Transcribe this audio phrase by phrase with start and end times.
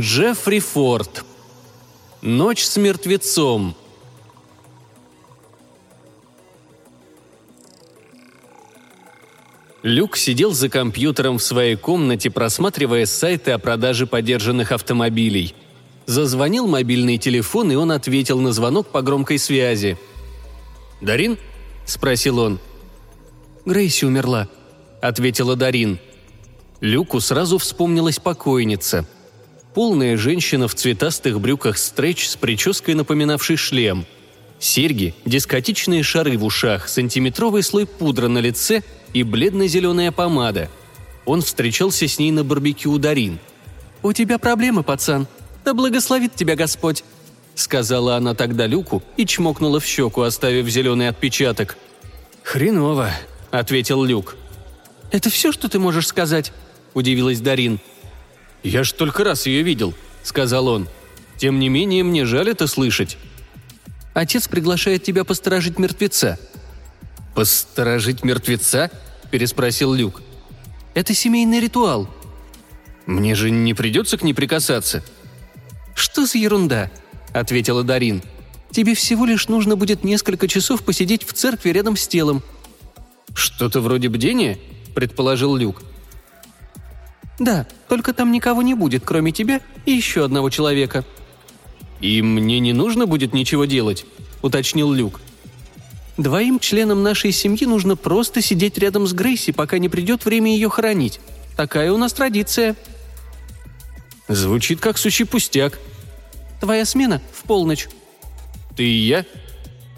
[0.00, 1.24] Джеффри Форд.
[2.20, 3.76] Ночь с мертвецом.
[9.84, 15.54] Люк сидел за компьютером в своей комнате, просматривая сайты о продаже подержанных автомобилей.
[16.06, 19.96] Зазвонил мобильный телефон, и он ответил на звонок по громкой связи.
[21.00, 21.38] «Дарин?»–
[21.86, 22.58] спросил он.
[23.64, 24.48] «Грейси умерла»,–
[25.00, 26.00] ответила Дарин.
[26.80, 29.06] Люку сразу вспомнилась покойница.
[29.74, 34.06] Полная женщина в цветастых брюках стретч с прической, напоминавшей шлем.
[34.60, 40.70] Серьги, дискотечные шары в ушах, сантиметровый слой пудра на лице и бледно-зеленая помада.
[41.26, 43.40] Он встречался с ней на барбекю у Дарин.
[44.04, 45.26] «У тебя проблемы, пацан.
[45.64, 47.02] Да благословит тебя Господь»,—
[47.56, 51.76] сказала она тогда Люку и чмокнула в щеку, оставив зеленый отпечаток.
[52.44, 53.10] «Хреново»,—
[53.50, 54.36] ответил Люк.
[55.10, 56.52] «Это все, что ты можешь сказать?»–
[56.94, 57.80] удивилась Дарин.
[58.64, 60.88] «Я ж только раз ее видел»,– сказал он.
[61.36, 63.18] «Тем не менее, мне жаль это слышать».
[64.14, 66.38] «Отец приглашает тебя посторожить мертвеца».
[67.34, 68.90] «Посторожить мертвеца?»–
[69.30, 70.22] переспросил Люк.
[70.94, 72.08] «Это семейный ритуал».
[73.06, 75.04] «Мне же не придется к ней прикасаться».
[75.94, 76.90] «Что за ерунда?»–
[77.34, 78.22] ответила Дарин.
[78.70, 82.42] «Тебе всего лишь нужно будет несколько часов посидеть в церкви рядом с телом».
[83.34, 84.58] «Что-то вроде бдения?»–
[84.94, 85.82] предположил Люк.
[87.38, 91.04] «Да, только там никого не будет, кроме тебя и еще одного человека».
[92.00, 94.04] «И мне не нужно будет ничего делать»,—
[94.42, 95.20] уточнил Люк.
[96.16, 100.68] «Двоим членам нашей семьи нужно просто сидеть рядом с Грейси, пока не придет время ее
[100.68, 101.20] хоронить.
[101.56, 102.76] Такая у нас традиция».
[104.28, 105.78] «Звучит как сущий пустяк».
[106.60, 107.88] «Твоя смена в полночь».
[108.76, 109.24] «Ты и я?»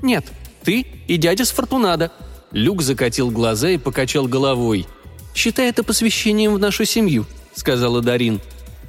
[0.00, 0.27] «Нет,
[0.62, 2.12] ты и дядя с Фортунада».
[2.53, 4.87] Люк закатил глаза и покачал головой–
[5.36, 8.41] «Считай это посвящением в нашу семью»,— сказала Дарин.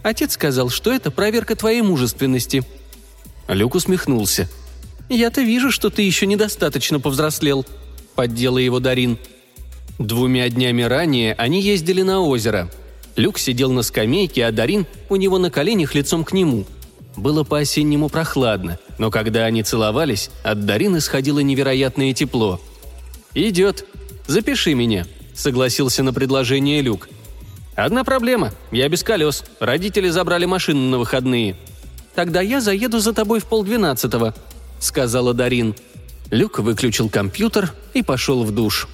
[0.01, 2.63] «Отец сказал, что это проверка твоей мужественности».
[3.49, 4.47] Люк усмехнулся.
[5.09, 7.65] «Я-то вижу, что ты еще недостаточно повзрослел»,—
[8.15, 9.17] поддела его Дарин.
[9.99, 12.71] Двумя днями ранее они ездили на озеро.
[13.17, 16.65] Люк сидел на скамейке, а Дарин у него на коленях лицом к нему.
[17.17, 22.61] Было по-осеннему прохладно, но когда они целовались, от Дарин исходило невероятное тепло.
[23.33, 23.85] «Идет.
[24.27, 25.05] Запиши меня»,
[25.37, 27.07] согласился на предложение Люк.
[27.75, 28.51] «Одна проблема.
[28.71, 29.43] Я без колес.
[29.59, 31.55] Родители забрали машину на выходные».
[32.15, 34.33] «Тогда я заеду за тобой в полдвенадцатого»,—
[34.79, 35.75] сказала Дарин.
[36.31, 38.87] Люк выключил компьютер и пошел в душ.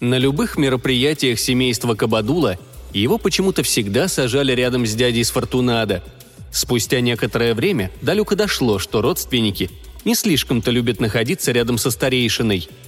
[0.00, 2.58] На любых мероприятиях семейства Кабадула
[2.92, 6.02] его почему-то всегда сажали рядом с дядей с Фортунада.
[6.50, 9.70] Спустя некоторое время до Люка дошло, что родственники
[10.04, 12.68] не слишком-то любят находиться рядом со старейшиной–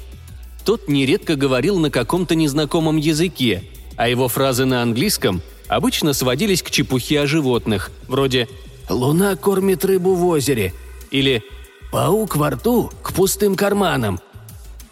[0.64, 3.64] тот нередко говорил на каком-то незнакомом языке,
[3.96, 8.48] а его фразы на английском обычно сводились к чепухе о животных, вроде
[8.88, 10.72] «Луна кормит рыбу в озере»
[11.10, 11.42] или
[11.90, 14.20] «Паук во рту к пустым карманам».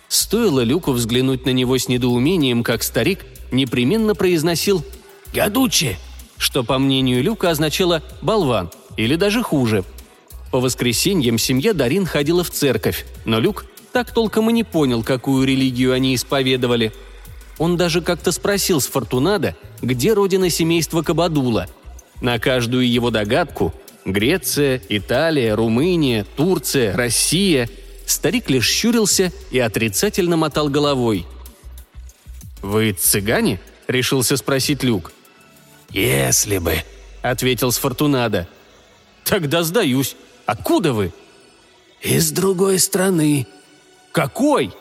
[0.09, 4.84] Стоило Люку взглянуть на него с недоумением, как старик непременно произносил
[5.32, 5.98] «Гадучи»,
[6.36, 9.84] что, по мнению Люка, означало «болван» или даже хуже.
[10.50, 15.46] По воскресеньям семья Дарин ходила в церковь, но Люк так толком и не понял, какую
[15.46, 16.92] религию они исповедовали.
[17.58, 21.68] Он даже как-то спросил с Фортунада, где родина семейства Кабадула.
[22.20, 23.74] На каждую его догадку–
[24.06, 27.68] Греция, Италия, Румыния, Турция, Россия–
[28.10, 31.26] старик лишь щурился и отрицательно мотал головой.
[32.60, 35.12] «Вы цыгане?»– решился спросить Люк.
[35.90, 36.74] «Если бы»,—
[37.22, 38.48] ответил Сфортунада.
[39.24, 40.16] «Тогда сдаюсь.
[40.44, 41.12] Откуда вы?»
[42.02, 43.46] «Из другой страны»,
[44.12, 44.72] «Какой?»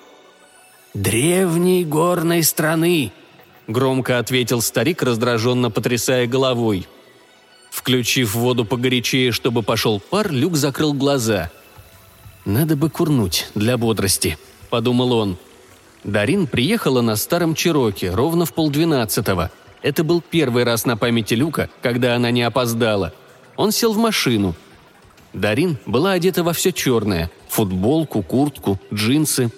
[0.93, 3.11] «Древней горной страны»,—
[3.67, 6.87] громко ответил старик, раздраженно потрясая головой.
[7.69, 11.51] Включив воду погорячее, чтобы пошел пар, Люк закрыл глаза.
[12.45, 14.37] «Надо бы курнуть для бодрости»,—
[14.71, 15.37] подумал он.
[16.03, 19.51] Дарин приехала на старом Чироке ровно в полдвенадцатого.
[19.83, 23.13] Это был первый раз на памяти Люка, когда она не опоздала.
[23.55, 24.55] Он сел в машину—
[25.33, 29.51] Дарин была одета во все черное– футболку, куртку, джинсы.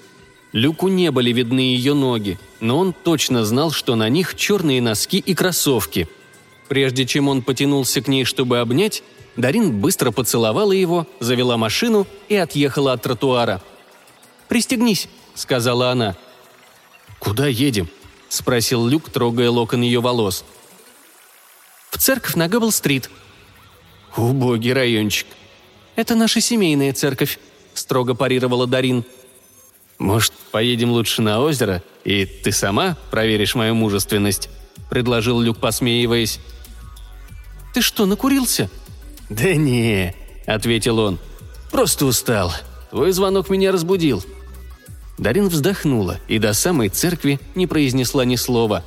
[0.52, 5.18] Люку не были видны ее ноги, но он точно знал, что на них черные носки
[5.18, 6.10] и кроссовки.
[6.68, 9.04] Прежде чем он потянулся к ней, чтобы обнять,
[9.38, 13.62] Дарин быстро поцеловала его, завела машину и отъехала от тротуара.
[14.50, 16.18] «Пристегнись»,— сказала она.
[17.20, 17.88] «Куда едем?»—
[18.30, 20.44] спросил Люк, трогая локон ее волос.
[21.90, 23.10] «В церковь на Гэббл-стрит».
[24.18, 25.28] «Убогий райончик»,
[25.96, 27.40] «Это наша семейная церковь»,—
[27.74, 29.04] строго парировала Дарин.
[30.00, 34.50] «Может, поедем лучше на озеро, и ты сама проверишь мою мужественность?»—
[34.90, 36.40] предложил Люк, посмеиваясь.
[37.74, 38.70] «Ты что, накурился?»
[39.30, 40.16] «Да не»,—
[40.46, 41.20] ответил он.
[41.72, 42.54] «Просто устал.
[42.90, 44.24] Твой звонок меня разбудил».
[45.18, 48.84] Дарин вздохнула и до самой церкви не произнесла ни слова.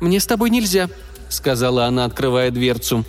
[0.00, 0.88] «Мне с тобой нельзя»,—
[1.28, 3.04] сказала она, открывая дверцу.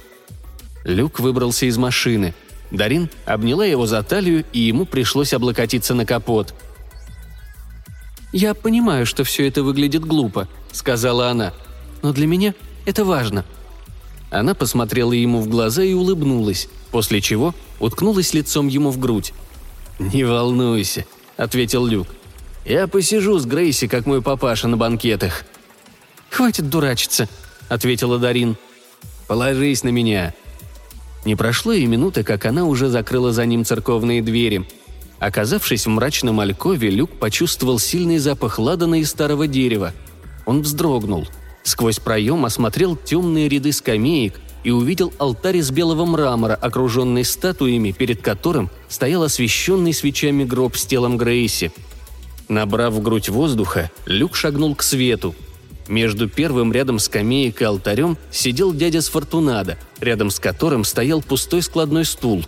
[0.84, 2.34] Люк выбрался из машины.
[2.72, 6.54] Дарин обняла его за талию, и ему пришлось облокотиться на капот.
[8.34, 11.54] «Я понимаю, что все это выглядит глупо»,— сказала она.
[12.02, 12.54] «Но для меня
[12.86, 13.46] это важно».
[14.30, 19.34] Она посмотрела ему в глаза и улыбнулась, после чего уткнулась лицом ему в грудь.
[20.00, 21.06] «Не волнуйся»,—
[21.38, 22.08] ответил Люк.
[22.66, 25.46] «Я посижу с Грейси, как мой папаша на банкетах».
[26.30, 27.30] «Хватит дурачиться»,—
[27.70, 28.58] ответила Дарин.
[29.28, 30.34] «Положись на меня».
[31.28, 34.66] Не прошло и минуты, как она уже закрыла за ним церковные двери.
[35.20, 39.92] Оказавшись в мрачном алькове, Люк почувствовал сильный запах ладана и старого дерева.
[40.46, 41.28] Он вздрогнул.
[41.64, 48.22] Сквозь проем осмотрел темные ряды скамеек и увидел алтарь из белого мрамора, окруженный статуями, перед
[48.22, 51.74] которым стоял освещенный свечами гроб с телом Грейси.
[52.48, 55.36] Набрав в грудь воздуха, Люк шагнул к свету–
[55.90, 61.62] между первым рядом скамеек и алтарем сидел дядя с Фортунада, рядом с которым стоял пустой
[61.62, 62.46] складной стул.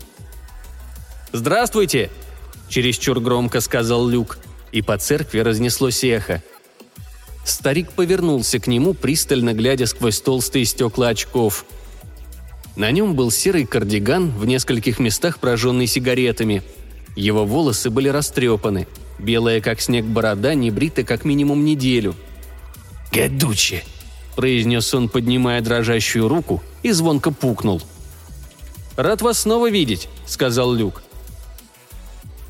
[1.31, 2.09] «Здравствуйте!»–
[2.69, 4.39] чересчур громко сказал Люк,
[4.71, 6.43] и по церкви разнеслось эхо.
[7.45, 11.65] Старик повернулся к нему, пристально глядя сквозь толстые стекла очков.
[12.75, 16.61] На нем был серый кардиган, в нескольких местах прожженный сигаретами.
[17.15, 18.87] Его волосы были растрепаны.
[19.17, 22.15] Белая, как снег, борода не брита как минимум неделю–
[23.11, 23.83] «Гадуче!»–
[24.35, 27.81] произнес он, поднимая дрожащую руку, и звонко пукнул.
[28.95, 31.01] «Рад вас снова видеть»,– сказал Люк.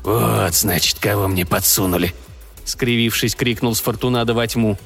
[0.02, 2.14] «Вот, значит, кого мне подсунули»,–
[2.64, 4.78] скривившись, крикнул с Фортунада во тьму.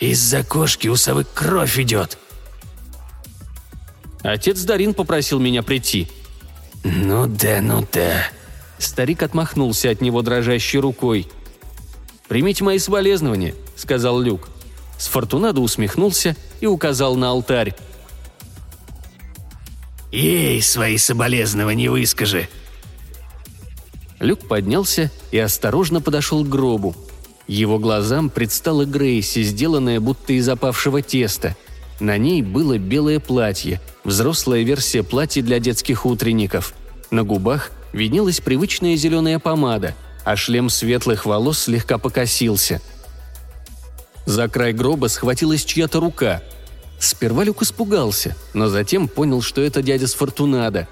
[0.00, 2.18] «Из-за кошки у совы кровь идет!»
[4.22, 6.08] Отец Дарин попросил меня прийти.
[6.84, 8.28] «Ну да, ну да».
[8.78, 11.28] Старик отмахнулся от него дрожащей рукой–
[12.28, 14.50] «Примите мои соболезнования»,— сказал Люк.
[14.98, 17.74] Сфортунадо усмехнулся и указал на алтарь.
[20.12, 22.48] «Ей свои соболезнования выскажи!»
[24.20, 26.94] Люк поднялся и осторожно подошел к гробу.
[27.46, 31.56] Его глазам предстала Грейси, сделанная будто из опавшего теста.
[31.98, 36.74] На ней было белое платье, взрослая версия платья для детских утренников.
[37.10, 42.80] На губах виднелась привычная зеленая помада— а шлем светлых волос слегка покосился.
[44.26, 46.42] За край гроба схватилась чья-то рука.
[46.98, 50.86] Сперва Люк испугался, но затем понял, что это дядя с Фортунада.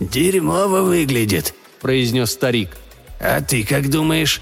[0.00, 2.70] «Дерьмово выглядит»,— произнес старик.
[3.20, 4.40] «А ты как думаешь?»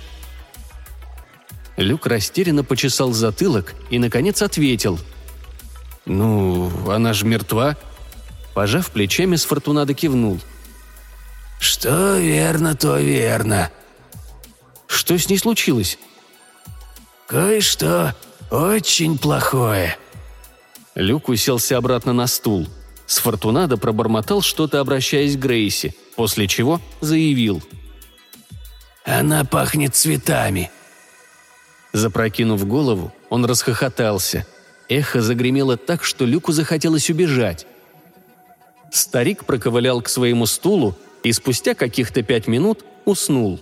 [1.77, 4.99] Люк растерянно почесал затылок и, наконец, ответил.
[6.07, 7.77] «Ну, она же мертва».
[8.55, 10.41] Пожав плечами, с Фортунада кивнул.
[11.61, 13.71] «Что верно, то верно».
[14.87, 15.99] «Что с ней случилось?»
[17.29, 18.17] «Кое-что
[18.51, 19.97] очень плохое».
[20.95, 22.67] Люк уселся обратно на стул.
[23.07, 27.63] Сфортунадо пробормотал что-то, обращаясь к Грейси, после чего заявил.
[29.05, 30.71] «Она пахнет цветами».
[31.93, 34.47] Запрокинув голову, он расхохотался.
[34.89, 37.67] Эхо загремело так, что Люку захотелось убежать.
[38.91, 43.61] Старик проковылял к своему стулу и спустя каких-то пять минут уснул.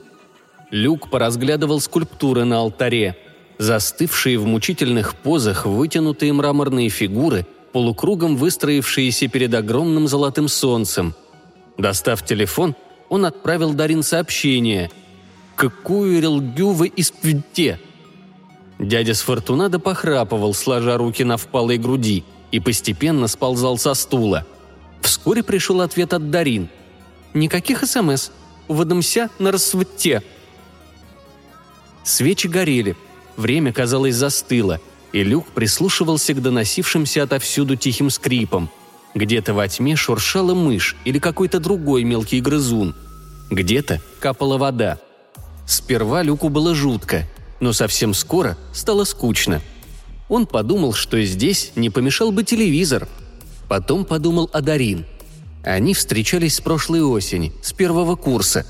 [0.70, 3.16] Люк поразглядывал скульптуры на алтаре,
[3.58, 11.14] застывшие в мучительных позах вытянутые мраморные фигуры, полукругом выстроившиеся перед огромным золотым солнцем.
[11.76, 12.74] Достав телефон,
[13.08, 14.90] он отправил Дарин сообщение.
[15.56, 17.80] «Какую релгю вы испвете?»
[18.78, 24.46] Дядя с Фортунадо похрапывал, сложа руки на впалой груди, и постепенно сползал со стула.
[25.00, 26.68] Вскоре пришел ответ от Дарин–
[27.34, 28.30] Никаких СМС.
[28.68, 30.22] Выдамся на рассвете.
[32.04, 32.96] Свечи горели.
[33.36, 34.80] Время, казалось, застыло,
[35.12, 38.70] и Люк прислушивался к доносившимся отовсюду тихим скрипам.
[39.14, 42.94] Где-то во тьме шуршала мышь или какой-то другой мелкий грызун.
[43.50, 44.98] Где-то капала вода.
[45.66, 47.26] Сперва Люку было жутко,
[47.60, 49.62] но совсем скоро стало скучно.
[50.28, 53.08] Он подумал, что здесь не помешал бы телевизор.
[53.68, 55.06] Потом подумал о Дарин–
[55.74, 58.66] они встречались с прошлой осени, с первого курса.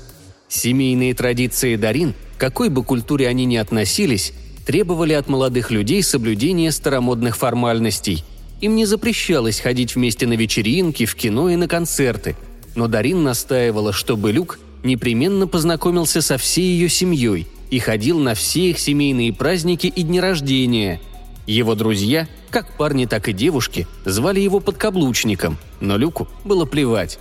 [0.49, 4.33] Семейные традиции Дарин, какой бы культуре они ни относились,
[4.65, 8.23] требовали от молодых людей соблюдения старомодных формальностей.
[8.61, 12.35] Им не запрещалось ходить вместе на вечеринки, в кино и на концерты.
[12.75, 18.71] Но Дарин настаивала, чтобы Люк непременно познакомился со всей ее семьей и ходил на все
[18.71, 20.99] их семейные праздники и дни рождения.
[21.47, 27.19] Его друзья Как парни, так и девушки звали его подкаблучником, но Люку было плевать.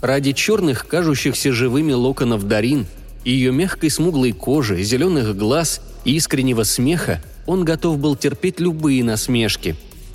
[0.00, 2.86] Ради черных, кажущихся живыми локонов Дарин,
[3.24, 9.74] ее мягкой смуглой кожи, зеленых глаз и искреннего смеха он готов был терпеть любые насмешки.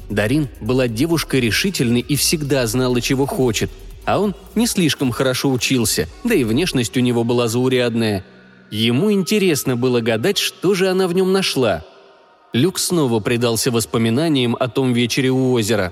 [0.10, 3.70] Дарин была девушкой решительной и всегда знала, чего хочет,
[4.06, 8.24] а он не слишком хорошо учился, да и внешность у него была заурядная.
[8.72, 11.84] Ему интересно было гадать, что же она в нем нашла–
[12.56, 15.92] Люк снова предался воспоминаниям о том вечере у озера.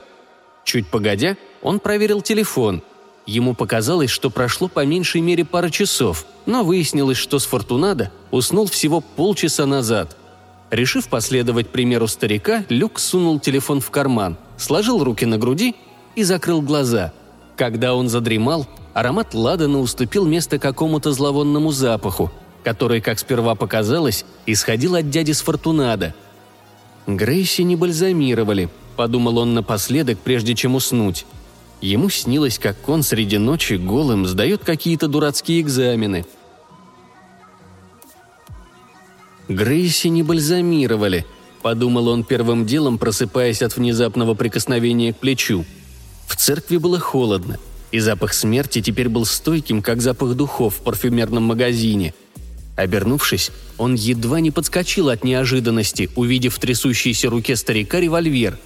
[0.63, 2.81] Чуть погодя, он проверил телефон.
[3.25, 8.65] Ему показалось, что прошло по меньшей мере пара часов, но выяснилось, что с Фортунадо уснул
[8.65, 10.15] всего полчаса назад.
[10.71, 15.75] Решив последовать примеру старика, Люк сунул телефон в карман, сложил руки на груди
[16.15, 17.11] и закрыл глаза.
[17.57, 22.31] Когда он задремал, аромат ладана уступил место какому-то зловонному запаху,
[22.63, 26.15] который, как сперва показалось, исходил от дяди с Фортунадо–
[27.07, 31.25] Грейси не бальзамировали, подумал он напоследок, прежде чем уснуть.
[31.81, 36.25] Ему снилось, как он среди ночи голым сдает какие-то дурацкие экзамены.
[39.49, 41.25] Грейси не бальзамировали,
[41.61, 45.65] подумал он первым делом, просыпаясь от внезапного прикосновения к плечу.
[46.25, 47.59] В церкви было холодно,
[47.91, 52.13] и запах смерти теперь был стойким, как запах духов в парфюмерном магазине–
[52.75, 58.57] Обернувшись, он едва не подскочил от неожиданности, увидев в трясущейся руке старика револьвер.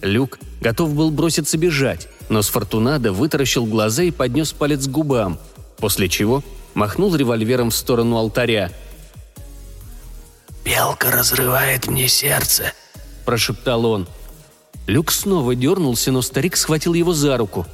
[0.00, 5.38] Люк готов был броситься бежать, но с Фортунадо вытаращил глаза и поднес палец к губам,
[5.78, 6.42] после чего
[6.74, 8.72] махнул револьвером в сторону алтаря.
[10.64, 12.72] «Белка разрывает мне сердце»,–
[13.24, 14.08] прошептал он.
[14.88, 17.66] Люк снова дернулся, но старик схватил его за руку.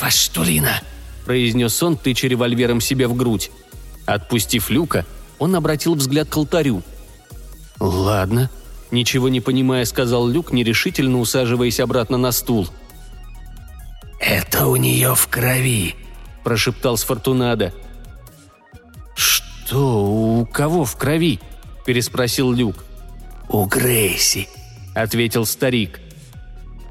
[0.00, 0.80] «Ваштулина!»–
[1.26, 3.50] произнес он, тыча револьвером себе в грудь.
[4.12, 5.06] Отпустив люка,
[5.38, 6.82] он обратил взгляд к алтарю.
[7.80, 8.50] «Ладно»,–
[8.90, 12.68] ничего не понимая, сказал Люк, нерешительно усаживаясь обратно на стул.
[14.20, 15.94] «Это у нее в крови»,–
[16.44, 17.72] прошептал Сфортунадо.
[19.16, 20.04] «Что?
[20.04, 21.40] У кого в крови?»–
[21.86, 22.84] переспросил Люк.
[23.48, 24.46] «У Грейси»,–
[24.94, 26.00] ответил старик.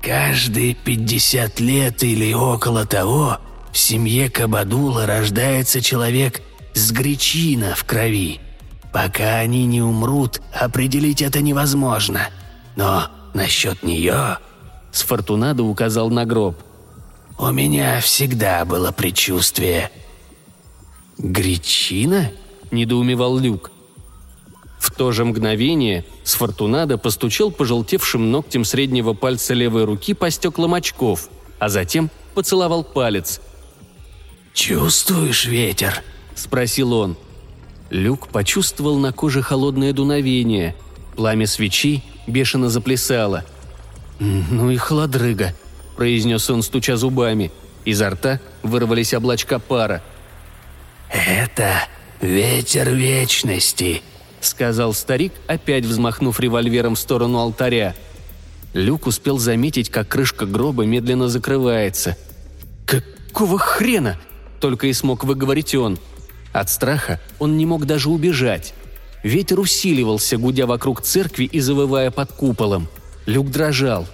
[0.02, 3.38] «Каждые пятьдесят лет или около того
[3.72, 6.42] в семье Кабадула рождается человек
[6.74, 8.40] с гречина в крови.
[8.92, 12.30] Пока они не умрут, определить это невозможно.
[12.76, 14.38] Но насчет нее...»
[14.92, 16.58] Сфортунадо указал на гроб.
[17.40, 19.90] «У меня всегда было предчувствие».
[21.18, 22.32] «Гречина?»–
[22.72, 23.72] недоумевал Люк.
[24.80, 31.30] В то же мгновение Сфортунадо постучал пожелтевшим ногтем среднего пальца левой руки по стеклам очков,
[31.60, 33.40] а затем поцеловал палец.
[34.54, 36.04] «Чувствуешь ветер?»–
[36.42, 37.16] спросил он.
[37.90, 40.76] Люк почувствовал на коже холодное дуновение.
[41.16, 43.46] Пламя свечи бешено заплясало.
[44.20, 45.54] «Ну и холодрыга»,–
[45.96, 47.52] произнес он, стуча зубами.
[47.86, 50.04] Изо рта вырвались облачка пара.
[51.10, 51.74] «Это
[52.22, 54.02] ветер вечности»,–
[54.42, 57.96] сказал старик, опять взмахнув револьвером в сторону алтаря.
[58.74, 62.16] Люк успел заметить, как крышка гроба медленно закрывается.
[62.86, 64.18] «Какого хрена?»–
[64.62, 66.00] только и смог выговорить он–
[66.54, 68.74] от страха он не мог даже убежать.
[69.24, 72.88] Ветер усиливался, гудя вокруг церкви и завывая под куполом.
[73.26, 74.08] Люк дрожал.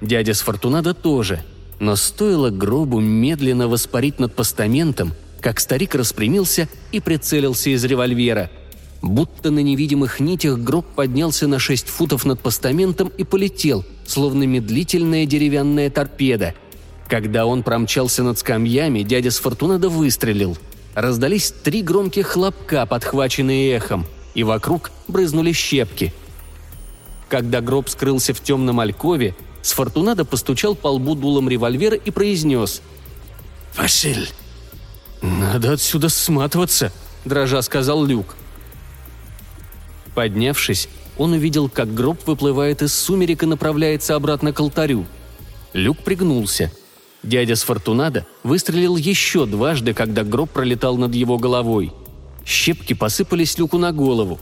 [0.00, 1.42] Дядя с Фортунадо тоже.
[1.80, 8.50] Но стоило гробу медленно воспарить над постаментом, как старик распрямился и прицелился из револьвера.
[9.02, 15.26] Будто на невидимых нитях гроб поднялся на шесть футов над постаментом и полетел, словно медлительная
[15.26, 16.54] деревянная торпеда.
[17.06, 20.56] Когда он промчался над скамьями, дядя с Фортунадо выстрелил–
[20.94, 26.14] Раздались три громких хлопка, подхваченные эхом, и вокруг брызнули щепки.
[27.28, 32.80] Когда гроб скрылся в темном алькове, Сфортунадо постучал по лбу дулом револьвера и произнес
[33.76, 34.28] «Василь!»
[35.22, 36.92] «Надо отсюда сматываться»,–
[37.24, 38.36] дрожа сказал Люк.
[40.14, 45.06] Поднявшись, он увидел, как гроб выплывает из сумерек и направляется обратно к алтарю.
[45.72, 46.70] Люк пригнулся–
[47.24, 51.92] Дядя с Фортунада выстрелил еще дважды, когда гроб пролетал над его головой.
[52.44, 54.38] Щепки посыпались Люку на голову.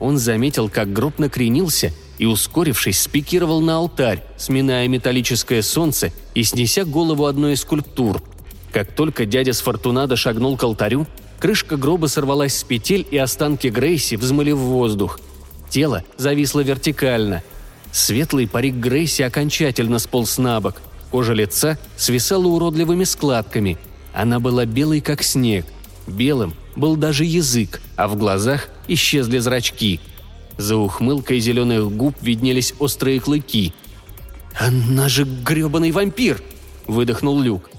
[0.00, 6.84] Он заметил, как гроб накренился и, ускорившись, спикировал на алтарь, сминая металлическое солнце и снеся
[6.84, 8.22] голову одной из скульптур.
[8.70, 11.06] Как только дядя с Фортунада шагнул к алтарю,
[11.40, 15.20] крышка гроба сорвалась с петель, и останки Грейси взмыли в воздух.
[15.70, 17.42] Тело зависло вертикально.
[17.92, 23.78] Светлый парик Грейси окончательно сполз на бок– Кожа лица свисала уродливыми складками.
[24.12, 25.66] Она была белой, как снег.
[26.06, 30.00] Белым был даже язык, а в глазах исчезли зрачки.
[30.58, 33.72] За ухмылкой зеленых губ виднелись острые клыки.
[34.58, 36.42] «Она же гребаный вампир!»–
[36.86, 37.70] выдохнул Люк.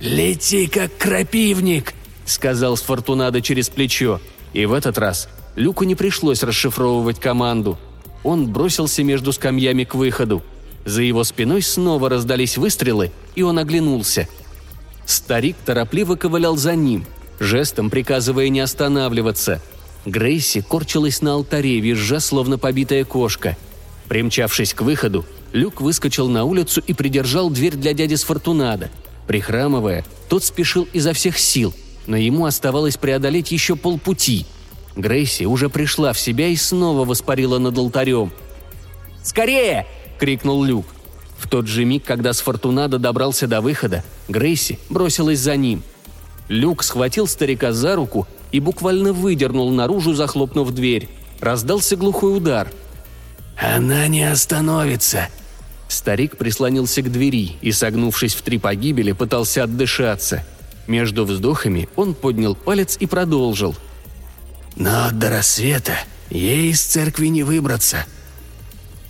[0.00, 4.20] «Лети, как крапивник!»– сказал Сфортунадо через плечо.
[4.52, 7.78] И в этот раз Люку не пришлось расшифровывать команду.
[8.24, 10.42] Он бросился между скамьями к выходу.
[10.84, 14.28] За его спиной снова раздались выстрелы, и он оглянулся.
[15.04, 17.04] Старик торопливо ковылял за ним,
[17.38, 19.60] жестом приказывая не останавливаться.
[20.06, 23.56] Грейси корчилась на алтаре, визжа, словно побитая кошка.
[24.08, 28.90] Примчавшись к выходу, Люк выскочил на улицу и придержал дверь для дяди Сфортунада.
[29.26, 31.74] Прихрамывая, тот спешил изо всех сил,
[32.06, 34.46] но ему оставалось преодолеть еще полпути.
[34.96, 38.32] Грейси уже пришла в себя и снова воспарила над алтарем.
[39.22, 39.86] «Скорее!»–
[40.20, 40.84] крикнул Люк.
[41.38, 45.82] В тот же миг, когда Сфортунадо добрался до выхода, Грейси бросилась за ним.
[46.48, 51.08] Люк схватил старика за руку и буквально выдернул наружу, захлопнув дверь.
[51.40, 52.70] Раздался глухой удар.
[53.58, 55.28] «Она не остановится!»
[55.88, 60.44] Старик прислонился к двери и, согнувшись в три погибели, пытался отдышаться.
[60.86, 63.74] Между вздохами он поднял палец и продолжил.
[64.76, 65.94] «Но до рассвета
[66.28, 68.04] ей из церкви не выбраться»,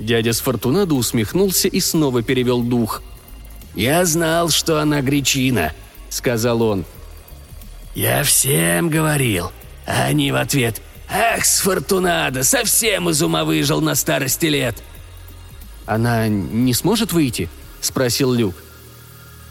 [0.01, 3.03] Дядя Сфортунадо усмехнулся и снова перевел дух.
[3.75, 5.75] «Я знал, что она гречина»,—
[6.09, 6.85] сказал он.
[7.95, 9.53] «Я всем говорил».
[9.87, 14.83] А они в ответ «Ах, Сфортунадо, совсем из ума выжил на старости лет».
[15.85, 18.55] «Она не сможет выйти?»– спросил Люк.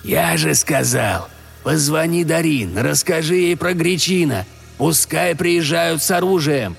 [0.04, 1.28] «Я же сказал.
[1.64, 4.46] Позвони Дарин, расскажи ей про Гречина.
[4.78, 6.76] Пускай приезжают с оружием».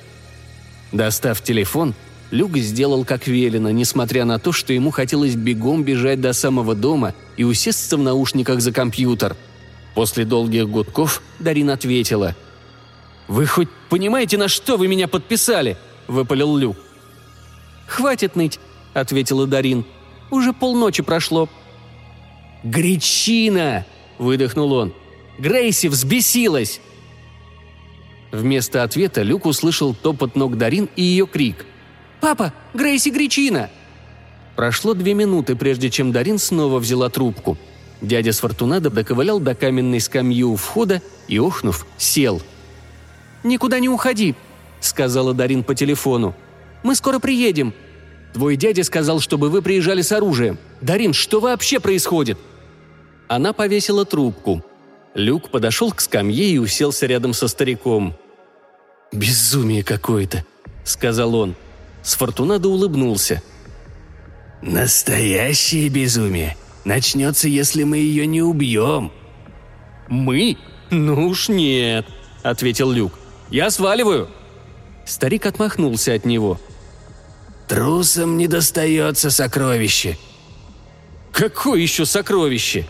[0.93, 1.95] Достав телефон,
[2.31, 7.15] Люк сделал как велено, несмотря на то, что ему хотелось бегом бежать до самого дома
[7.37, 9.37] и усесться в наушниках за компьютер.
[9.95, 12.37] После долгих гудков Дарин ответила.
[13.27, 15.77] «Вы хоть понимаете, на что вы меня подписали?»–
[16.07, 16.77] выпалил Люк.
[17.87, 18.61] «Хватит ныть»,–
[18.95, 19.85] ответила Дарин.
[20.31, 21.49] «Уже полночи прошло».
[22.63, 23.85] «Гречина!»–
[24.19, 24.95] выдохнул он.
[25.39, 26.81] «Грейси взбесилась!»
[28.31, 31.67] Вместо ответа Люк услышал топот ног Дарин и ее крик.
[32.21, 33.71] «Папа, Грейси Гречина!»
[34.57, 37.57] Прошло две минуты, прежде чем Дарин снова взяла трубку.
[38.01, 42.43] Дядя Сфортунадо доковылял до каменной скамьи у входа и, охнув, сел.
[43.43, 44.35] «Никуда не уходи»,—
[44.81, 46.35] сказала Дарин по телефону.
[46.83, 47.75] «Мы скоро приедем.
[48.33, 50.59] Твой дядя сказал, чтобы вы приезжали с оружием.
[50.81, 52.39] Дарин, что вообще происходит?»
[53.29, 54.65] Она повесила трубку.
[55.15, 58.15] Люк подошел к скамье и уселся рядом со стариком.
[59.13, 60.45] «Безумие какое-то»,—
[60.85, 61.55] сказал он.
[62.03, 63.43] Сфортунадо улыбнулся.
[64.63, 66.57] «Настоящее безумие.
[66.85, 69.13] Начнется, если мы ее не убьем».
[70.09, 70.59] «Мы?
[70.91, 72.07] Ну уж нет»,—
[72.43, 73.19] ответил Люк.
[73.51, 74.29] «Я сваливаю».
[75.07, 76.61] Старик отмахнулся от него.
[77.69, 80.19] «Трусам не достается сокровище».
[81.33, 82.87] «Какое еще сокровище?»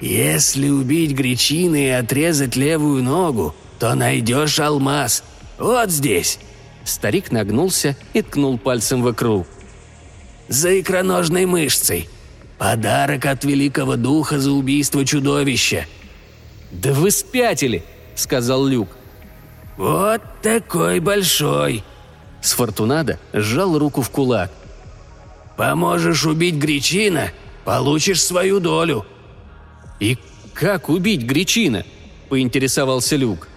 [0.00, 5.22] «Если убить гречины и отрезать левую ногу, то найдешь алмаз.
[5.58, 6.38] Вот здесь».
[6.84, 9.46] Старик нагнулся и ткнул пальцем в икру.
[10.48, 12.08] «За икроножной мышцей.
[12.58, 15.86] Подарок от великого духа за убийство чудовища».
[16.70, 18.88] «Да вы спятили!»— сказал Люк.
[19.76, 21.84] «Вот такой большой!»
[22.40, 24.50] Сфортунадо сжал руку в кулак.
[25.56, 27.30] «Поможешь убить Гречина,
[27.64, 29.06] получишь свою долю».
[30.00, 30.18] «И
[30.54, 31.84] как убить Гречина?»–
[32.28, 33.48] поинтересовался Люк.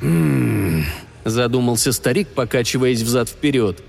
[0.00, 0.63] «Ммм,
[1.24, 3.82] задумался старик, покачиваясь взад-вперед.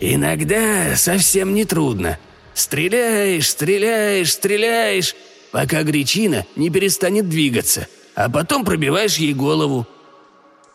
[0.00, 2.18] «Иногда совсем не трудно.
[2.54, 5.14] Стреляешь, стреляешь, стреляешь,
[5.50, 9.86] пока гречина не перестанет двигаться, а потом пробиваешь ей голову».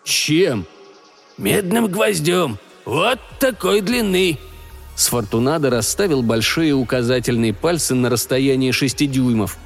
[0.03, 0.65] «Чем?»
[1.38, 2.60] «Медным гвоздем.
[2.86, 4.38] Вот такой длины».
[4.95, 9.58] Сфортунадо расставил большие указательные пальцы на расстоянии шести дюймов.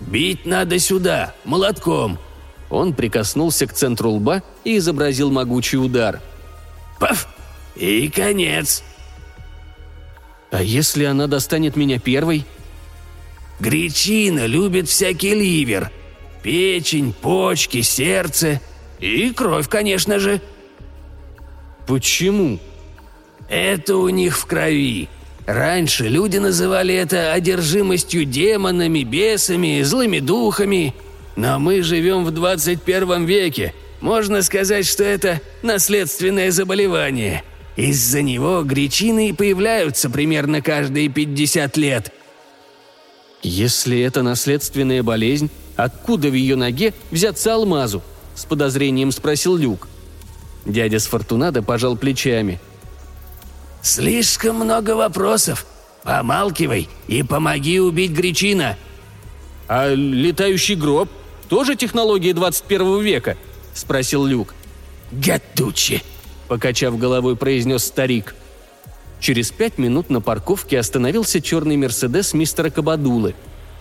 [0.00, 2.18] «Бить надо сюда, молотком»,
[2.70, 6.20] он прикоснулся к центру лба и изобразил могучий удар.
[6.98, 7.28] «Паф!
[7.76, 8.82] И конец!»
[10.50, 12.44] «А если она достанет меня первой?»
[13.58, 15.90] «Гречина любит всякий ливер.
[16.42, 18.60] Печень, почки, сердце.
[19.00, 20.40] И кровь, конечно же».
[21.86, 22.58] «Почему?»
[23.48, 25.08] «Это у них в крови.
[25.46, 30.94] Раньше люди называли это одержимостью демонами, бесами, злыми духами.
[31.40, 33.72] Но мы живем в 21 веке.
[34.02, 37.44] Можно сказать, что это наследственное заболевание.
[37.76, 42.12] Из-за него гречины и появляются примерно каждые 50 лет.
[43.42, 48.02] Если это наследственная болезнь, откуда в ее ноге взяться алмазу?
[48.34, 49.88] С подозрением спросил Люк.
[50.66, 52.60] Дядя Сфортунадо пожал плечами.
[53.80, 55.64] «Слишком много вопросов.
[56.02, 58.76] Помалкивай и помоги убить Гречина».
[59.68, 61.08] «А летающий гроб
[61.50, 63.36] тоже технология 21 века?»–
[63.74, 64.54] спросил Люк.
[65.10, 66.02] «Гадучи!»–
[66.48, 68.36] покачав головой, произнес старик.
[69.18, 73.34] Через пять минут на парковке остановился черный «Мерседес» мистера Кабадулы.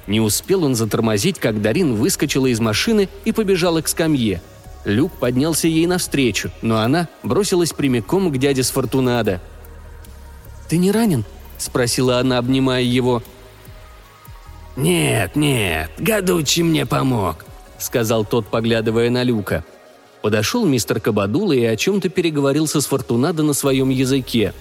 [0.08, 4.42] Не успел он затормозить, как Дарин выскочила из машины и побежала к скамье.
[4.84, 9.40] Люк поднялся ей навстречу, но она бросилась прямиком к дяде с Фортунадо.
[10.68, 11.24] «Ты не ранен?»–
[11.60, 13.22] спросила она, обнимая его.
[14.76, 17.46] «Нет, нет, Гадучи мне помог»,–
[17.80, 19.64] сказал тот, поглядывая на Люка.
[20.22, 24.54] Подошел мистер Кабадула и о чем-то переговорился с Фортунадо на своем языке.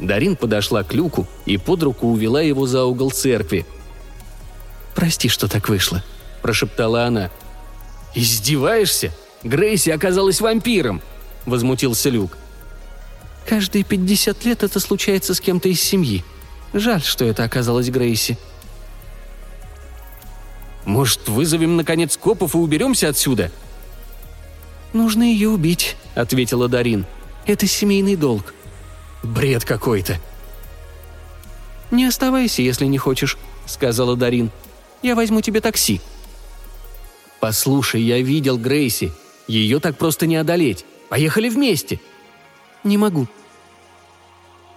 [0.00, 3.66] Дарин подошла к Люку и под руку увела его за угол церкви.
[4.94, 6.02] «Прости, что так вышло»,–
[6.42, 7.30] прошептала она.
[8.14, 9.12] «Издеваешься?
[9.42, 11.00] Грейси оказалась вампиром!»–
[11.46, 12.36] возмутился Люк.
[13.46, 16.24] «Каждые пятьдесят лет это случается с кем-то из семьи.
[16.72, 18.38] Жаль, что это оказалось Грейси»,
[20.84, 23.50] может, вызовем, наконец, копов и уберемся отсюда?»
[24.92, 27.06] «Нужно ее убить»,— ответила Дарин.
[27.46, 28.54] «Это семейный долг».
[29.22, 30.20] «Бред какой-то».
[31.90, 34.50] «Не оставайся, если не хочешь»,— сказала Дарин.
[35.02, 36.00] «Я возьму тебе такси».
[37.40, 39.12] «Послушай, я видел Грейси.
[39.48, 40.84] Ее так просто не одолеть.
[41.08, 42.00] Поехали вместе».
[42.84, 43.28] «Не могу».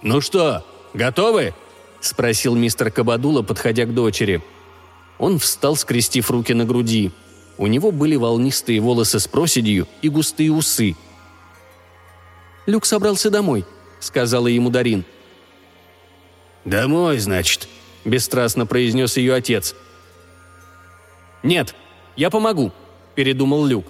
[0.02, 0.64] «Ну что,
[0.94, 1.54] готовы?»—
[2.00, 4.42] спросил мистер Кабадула, подходя к дочери.—
[5.18, 7.12] он встал, скрестив руки на груди.
[7.58, 10.94] У него были волнистые волосы с проседью и густые усы.
[12.66, 13.64] «Люк собрался домой»,—
[14.00, 15.04] сказала ему Дарин.
[16.64, 17.68] «Домой, значит»,—
[18.04, 19.74] бесстрастно произнес ее отец.
[21.42, 21.74] «Нет,
[22.16, 22.72] я помогу»,—
[23.14, 23.86] передумал Люк.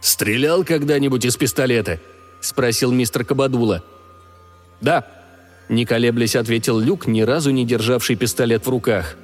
[0.00, 2.00] «Стрелял когда-нибудь из пистолета?»—
[2.40, 3.82] спросил мистер Кабадула.
[4.80, 5.06] «Да»,—
[5.68, 9.16] не колеблясь ответил Люк, ни разу не державший пистолет в руках.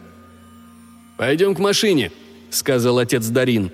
[1.20, 2.12] «Пойдем к машине»,—
[2.50, 3.72] сказал отец Дарин.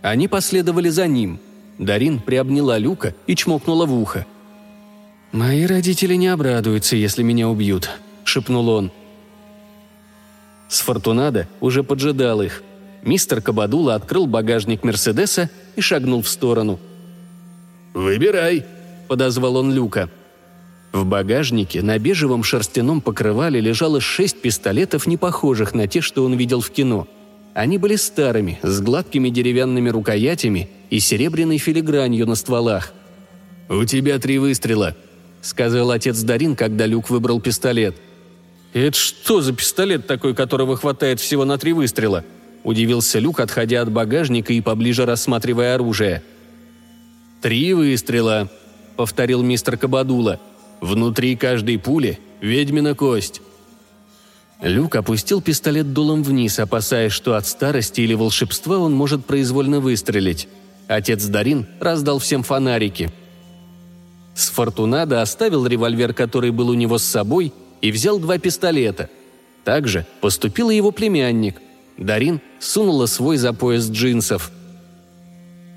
[0.00, 1.40] Они последовали за ним.
[1.78, 4.24] Дарин приобняла Люка и чмокнула в ухо.
[5.32, 7.90] «Мои родители не обрадуются, если меня убьют»,—
[8.24, 8.92] шепнул он.
[10.68, 12.62] Сфортунада уже поджидал их.
[13.02, 16.78] Мистер Кабадула открыл багажник Мерседеса и шагнул в сторону.
[17.92, 18.64] «Выбирай»,—
[19.08, 20.08] подозвал он Люка.—
[20.92, 26.34] в багажнике на бежевом шерстяном покрывале лежало шесть пистолетов, не похожих на те, что он
[26.34, 27.08] видел в кино.
[27.54, 32.92] Они были старыми, с гладкими деревянными рукоятями и серебряной филигранью на стволах.
[33.68, 34.94] «У тебя три выстрела»,—
[35.40, 37.96] сказал отец Дарин, когда Люк выбрал пистолет.
[38.74, 42.24] «Это что за пистолет такой, которого хватает всего на три выстрела?»–
[42.64, 46.22] удивился Люк, отходя от багажника и поближе рассматривая оружие.
[47.40, 48.50] «Три выстрела»,–
[48.96, 50.38] повторил мистер Кабадула–
[50.82, 53.40] Внутри каждой пули– ведьмина кость.
[54.60, 60.48] Люк опустил пистолет дулом вниз, опасаясь, что от старости или волшебства он может произвольно выстрелить.
[60.88, 63.12] Отец Дарин раздал всем фонарики.
[64.34, 69.08] Сфортунадо оставил револьвер, который был у него с собой, и взял два пистолета.
[69.62, 71.62] Также поступил и его племянник.
[71.96, 74.50] Дарин сунула свой за пояс джинсов.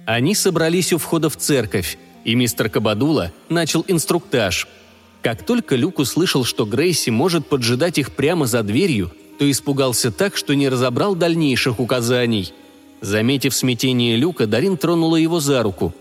[0.08, 4.68] Они собрались у входа в церковь, и мистер Кабадула начал инструктаж–
[5.26, 10.38] как только Люк услышал, что Грейси может поджидать их прямо за дверью, то испугался так,
[10.38, 12.54] что не разобрал дальнейших указаний.
[13.02, 15.96] Заметив смятение Люка, Дарин тронула его за руку.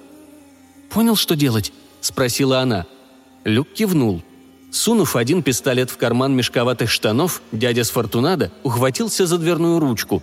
[0.90, 2.84] «Понял, что делать?»– спросила она.
[3.44, 4.20] Люк кивнул.
[4.70, 10.22] Сунув один пистолет в карман мешковатых штанов, дядя Сфортунада ухватился за дверную ручку.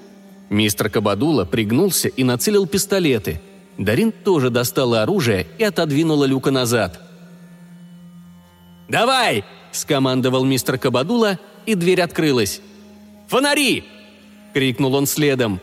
[0.52, 3.42] Мистер Кабадула пригнулся и нацелил пистолеты.
[3.80, 7.02] Дарин тоже достала оружие и отодвинула Люка назад–
[8.92, 12.62] «Давай!»– скомандовал мистер Кабадула, и дверь открылась.
[13.30, 13.86] «Фонари!»–
[14.54, 15.62] крикнул он следом.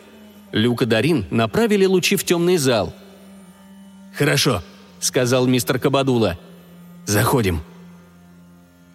[0.51, 2.95] Люк и Дарин направили лучи в темный зал.
[4.17, 4.63] «Хорошо»,–
[5.01, 6.39] сказал мистер Кабадула.
[7.05, 7.61] «Заходим».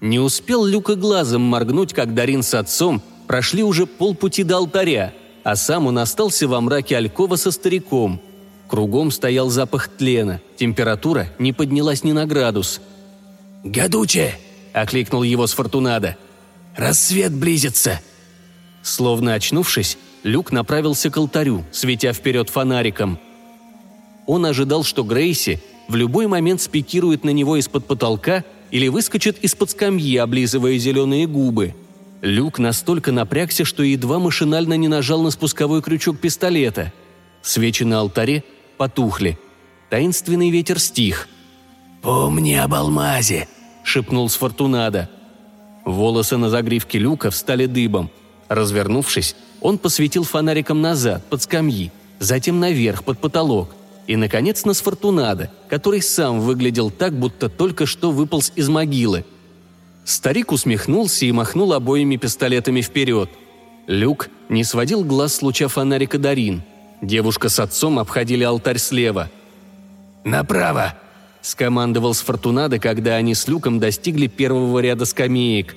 [0.02, 5.14] Не успел Люк и глазом моргнуть, как Дарин с отцом прошли уже полпути до алтаря,
[5.44, 8.20] а сам он остался во мраке Алькова со стариком.
[8.68, 12.82] Кругом стоял запах тлена, температура не поднялась ни на градус–
[13.64, 14.36] «Гадуче!»–
[14.74, 16.18] окликнул его с Фортунада.
[16.76, 18.02] «Рассвет близится!»
[18.82, 23.20] Словно очнувшись, Люк направился к алтарю, светя вперед фонариком.
[24.26, 29.72] Он ожидал, что Грейси в любой момент спикирует на него из-под потолка или выскочит из-под
[29.72, 31.76] скамьи, облизывая зеленые губы.
[32.22, 36.94] Люк настолько напрягся, что едва машинально не нажал на спусковой крючок пистолета.
[37.42, 38.44] Свечи на алтаре
[38.78, 39.38] потухли.
[39.90, 41.28] таинственный ветер стих.
[42.04, 43.48] «Помни об алмазе»,—
[43.84, 45.10] шепнул Сфортунада.
[45.86, 48.12] Волосы на загривке люка встали дыбом.
[48.50, 53.74] Развернувшись, он посветил фонариком назад, под скамьи, затем наверх, под потолок,
[54.06, 59.24] и, наконец, на Сфортунада, который сам выглядел так, будто только что выполз из могилы.
[60.04, 63.30] Старик усмехнулся и махнул обоими пистолетами вперед.
[63.88, 66.64] Люк не сводил глаз с луча фонарика Дарин.
[67.02, 69.32] Девушка с отцом обходили алтарь слева.
[70.26, 70.96] «Направо!»–
[71.44, 75.76] скомандовал Сфортунада, когда они с Люком достигли первого ряда скамеек.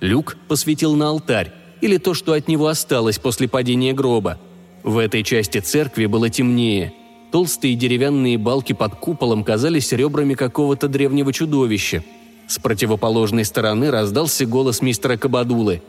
[0.00, 1.52] Люк посветил на алтарь,
[1.82, 4.38] или то, что от него осталось после падения гроба.
[4.82, 6.94] В этой части церкви было темнее.
[7.32, 12.02] Толстые деревянные балки под куполом казались ребрами какого-то древнего чудовища.
[12.46, 15.82] С противоположной стороны раздался голос мистера Кабадулы.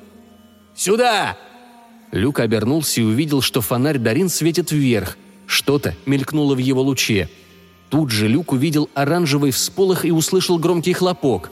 [0.76, 1.38] «Сюда!»
[2.12, 5.18] Люк обернулся и увидел, что фонарь Дарин светит вверх.
[5.46, 7.30] Что-то мелькнуло в его луче.
[7.90, 11.52] Тут же Люк увидел оранжевый всполох и услышал громкий хлопок.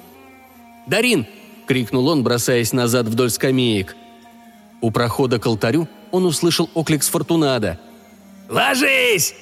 [0.88, 1.26] «Дарин!»–
[1.67, 3.95] крикнул он, бросаясь назад вдоль скамеек–
[4.82, 7.80] у прохода к алтарю он услышал оклик с Фортунада.
[8.50, 9.34] «Ложись!»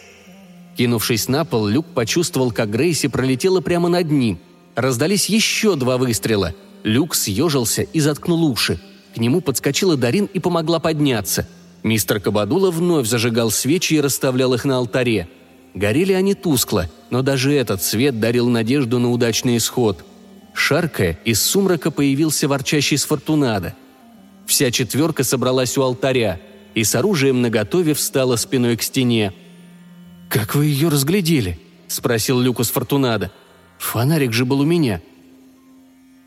[0.78, 4.40] Кинувшись на пол, Люк почувствовал, как Грейси пролетела прямо над ним.
[4.76, 6.54] Раздались еще два выстрела.
[6.84, 8.80] Люк съежился и заткнул уши.
[9.14, 11.48] К нему подскочила Дарин и помогла подняться.
[11.84, 15.30] Мистер Кабадула вновь зажигал свечи и расставлял их на алтаре.
[15.76, 20.04] Горели они тускло, но даже этот свет дарил надежду на удачный исход.
[20.54, 23.76] Шаркая, из сумрака появился ворчащий с Фортунада–
[24.46, 26.40] Вся четверка собралась у алтаря
[26.74, 29.34] и с оружием наготове встала спиной к стене.
[30.30, 33.32] «Как вы ее разглядели?»– спросил Люкус Фортунада.
[33.80, 35.02] «Фонарик же был у меня».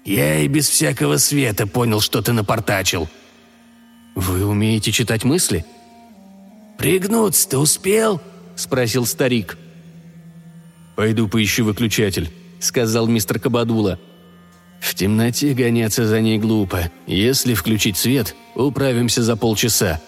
[0.05, 3.09] «Я и без всякого света понял, что ты напортачил».
[4.15, 5.65] «Вы умеете читать мысли?»
[6.79, 8.21] «Пригнуться ты успел?»–
[8.59, 9.57] спросил старик.
[10.97, 13.99] «Пойду поищу выключатель»,– сказал мистер Кабадула.
[14.81, 16.90] В темноте гоняться за ней глупо.
[17.07, 20.01] Если включить свет, управимся за полчаса».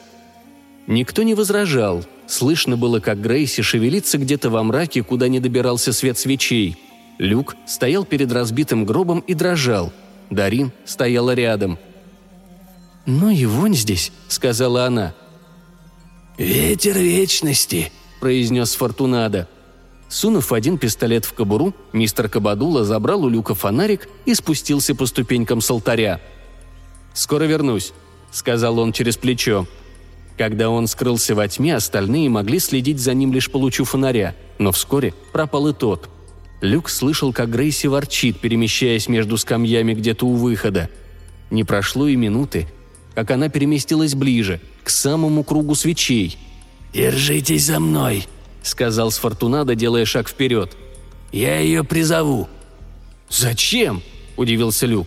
[0.87, 2.05] Никто не возражал.
[2.27, 6.77] Слышно было, как Грейси шевелится где-то во мраке, куда не добирался свет свечей.
[7.19, 9.93] Люк стоял перед разбитым гробом и дрожал.
[10.31, 11.79] Дарин стояла рядом.
[13.07, 15.15] «Ну и вонь здесь»,— сказала она.
[16.39, 19.49] «Ветер вечности»,— произнес Фортунада.
[20.09, 25.61] Сунув один пистолет в кобуру, мистер Кабадула забрал у Люка фонарик и спустился по ступенькам
[25.61, 26.21] с алтаря.
[27.15, 27.93] «Скоро вернусь»,—
[28.31, 29.67] сказал он через плечо.
[30.37, 34.73] Когда он скрылся во тьме, остальные могли следить за ним лишь по лучу фонаря, но
[34.73, 36.09] вскоре пропал и тот.
[36.61, 40.91] Люк слышал, как Грейси ворчит, перемещаясь между скамьями где-то у выхода.
[41.51, 42.69] Не прошло и минуты,
[43.15, 46.39] как она переместилась ближе, к самому кругу свечей.
[46.93, 48.27] «Держитесь за мной»,—
[48.63, 50.77] сказал Сфортунадо, делая шаг вперед.
[51.33, 52.49] «Я ее призову».
[53.29, 54.03] «Зачем?»–
[54.37, 55.07] удивился Люк.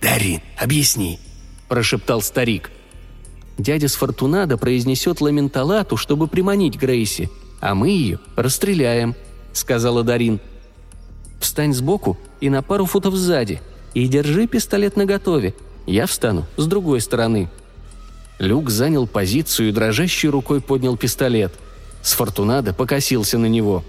[0.00, 1.18] «Дарин, объясни»,–
[1.68, 2.70] прошептал старик.
[3.58, 7.28] «Дядя Сфортунадо произнесет ламенталату, чтобы приманить Грейси,
[7.60, 9.14] а мы ее расстреляем»,–
[9.52, 10.40] сказала Дарин.
[11.38, 13.60] «Встань сбоку и на пару футов сзади,
[13.92, 15.54] и держи пистолет наготове.
[15.86, 17.50] Я встану с другой стороны».
[18.40, 21.52] Люк занял позицию и дрожащей рукой поднял пистолет–
[22.02, 23.84] Сфортунадо покосился на него.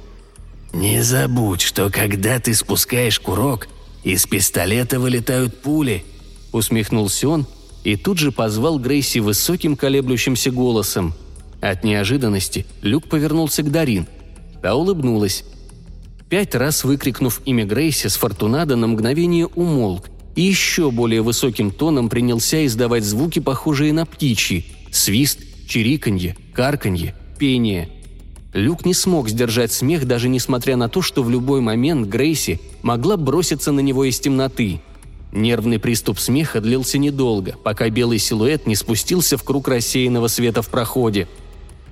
[0.74, 3.68] «Не забудь, что когда ты спускаешь курок,
[4.04, 6.04] из пистолета вылетают пули»,—
[6.52, 7.46] усмехнулся он
[7.84, 11.16] и тут же позвал Грейси высоким колеблющимся голосом.
[11.62, 14.08] От неожиданности Люк повернулся к Дарин.
[14.62, 15.44] Та улыбнулась.
[16.30, 22.66] Пять раз выкрикнув имя Грейси, Сфортунадо на мгновение умолк и еще более высоким тоном принялся
[22.66, 27.90] издавать звуки, похожие на птичьи– свист, чириканье, карканье, пение–
[28.54, 33.16] Люк не смог сдержать смех, даже несмотря на то, что в любой момент Грейси могла
[33.16, 34.82] броситься на него из темноты.
[35.32, 40.70] Нервный приступ смеха длился недолго, пока белый силуэт не спустился в круг рассеянного света в
[40.70, 41.30] проходе.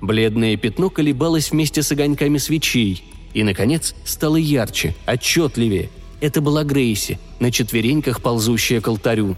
[0.02, 5.88] Бледное пятно колебалось вместе с огоньками свечей и, наконец, стало ярче, отчетливее.
[6.20, 9.36] Это была Грейси, на четвереньках ползущая к алтарю.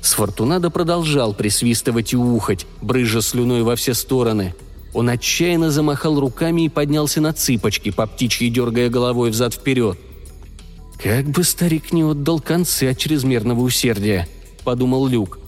[0.00, 4.54] Сфортунадо продолжал присвистывать и ухать, брыжа слюной во все стороны–
[4.94, 9.98] он отчаянно замахал руками и поднялся на цыпочки, по птичьи дергая головой взад-вперед.
[11.02, 14.28] «Как бы старик не отдал концы от чрезмерного усердия»,—
[14.64, 15.40] подумал Люк.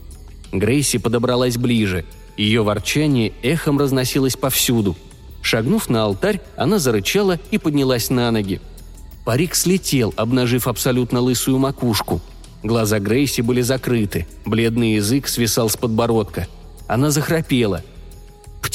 [0.53, 2.05] Грейси подобралась ближе.
[2.37, 4.97] Ее ворчание эхом разносилось повсюду.
[5.43, 8.61] Шагнув на алтарь, она зарычала и поднялась на ноги.
[9.27, 12.23] Парик слетел, обнажив абсолютно лысую макушку.
[12.63, 16.49] Глаза Грейси были закрыты, бледный язык свисал с подбородка.
[16.89, 17.83] Она захрапела—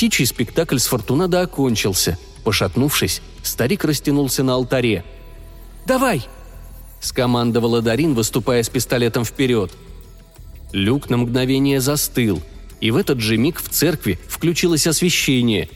[0.02, 2.18] Птичий спектакль с Фортунадо окончился.
[2.44, 5.04] Пошатнувшись, старик растянулся на алтаре.
[5.86, 6.26] «Давай!»–
[7.02, 9.72] скомандовала Дарин, выступая с пистолетом вперед.
[10.72, 12.42] Люк на мгновение застыл,
[12.80, 15.70] и в этот же миг в церкви включилось освещение.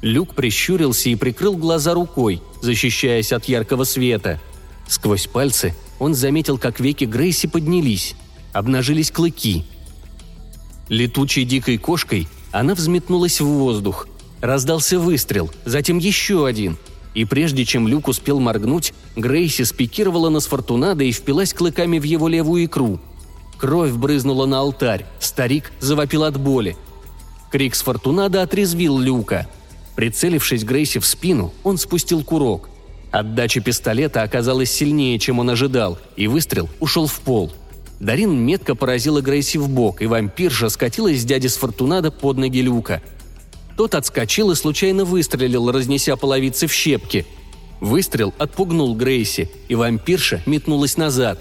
[0.00, 4.40] Люк прищурился и прикрыл глаза рукой, защищаясь от яркого света.
[4.86, 8.14] Сквозь пальцы он заметил, как веки Грейси поднялись,
[8.52, 9.64] обнажились клыки.
[10.88, 14.06] Летучей дикой кошкой она взметнулась в воздух.
[14.40, 16.78] Раздался выстрел, затем еще один.
[17.14, 22.28] И прежде чем Люк успел моргнуть, Грейси спикировала на Сфортунада и впилась клыками в его
[22.28, 23.00] левую икру.
[23.58, 26.76] Кровь брызнула на алтарь, старик завопил от боли.
[27.50, 29.48] Крик Сфортунада отрезвил Люка.
[29.98, 32.70] Прицелившись Грейси в спину, он спустил курок.
[33.10, 37.52] Отдача пистолета оказалась сильнее, чем он ожидал, и выстрел ушел в пол.
[37.98, 43.02] Дарин метко поразила Грейси в бок, и вампирша скатилась с дяди Сфортунада под ноги Люка–
[43.78, 47.24] тот отскочил и случайно выстрелил, разнеся половицы в щепки.
[47.78, 51.38] Выстрел отпугнул Грейси, и вампирша метнулась назад.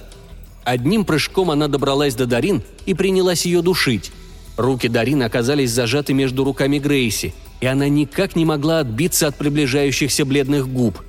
[0.63, 4.11] Одним прыжком она добралась до Дарин и принялась ее душить.
[4.55, 10.25] Руки Дарин оказались зажаты между руками Грейси, и она никак не могла отбиться от приближающихся
[10.25, 11.01] бледных губ.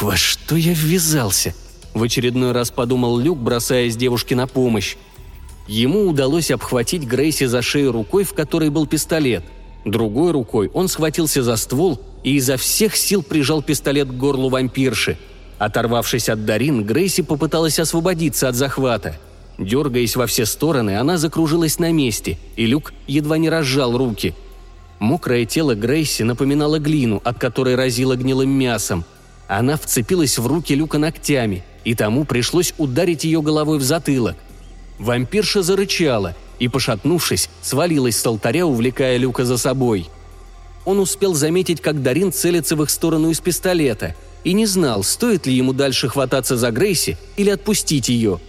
[0.00, 1.54] «Во что я ввязался?»–
[1.94, 4.96] в очередной раз подумал Люк, бросаясь девушке на помощь.
[5.68, 9.44] Ему удалось обхватить Грейси за шею рукой, в которой был пистолет.
[9.84, 15.16] Другой рукой он схватился за ствол и изо всех сил прижал пистолет к горлу вампирши.
[15.58, 19.18] Оторвавшись от Дарин, Грейси попыталась освободиться от захвата.
[19.56, 24.34] Дергаясь во все стороны, она закружилась на месте, и Люк едва не разжал руки.
[25.04, 29.04] Мокрое тело Грейси напоминало глину, от которой разило гнилым мясом.
[29.48, 34.34] Она вцепилась в руки Люка ногтями, и тому пришлось ударить ее головой в затылок.
[34.98, 40.08] Вампирша зарычала, и, пошатнувшись, свалилась с алтаря, увлекая Люка за собой.
[40.86, 45.44] Он успел заметить, как Дарин целится в их сторону из пистолета, и не знал, стоит
[45.44, 48.40] ли ему дальше хвататься за Грейси или отпустить ее.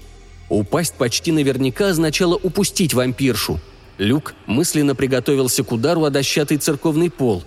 [0.48, 3.60] Упасть почти наверняка означало упустить вампиршу.
[3.98, 7.44] Люк мысленно приготовился к удару о дощатый церковный пол.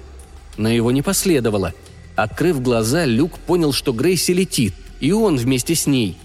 [0.57, 1.75] Но его не последовало.
[2.17, 6.17] Открыв глаза, Люк понял, что Грейси летит, и он вместе с ней.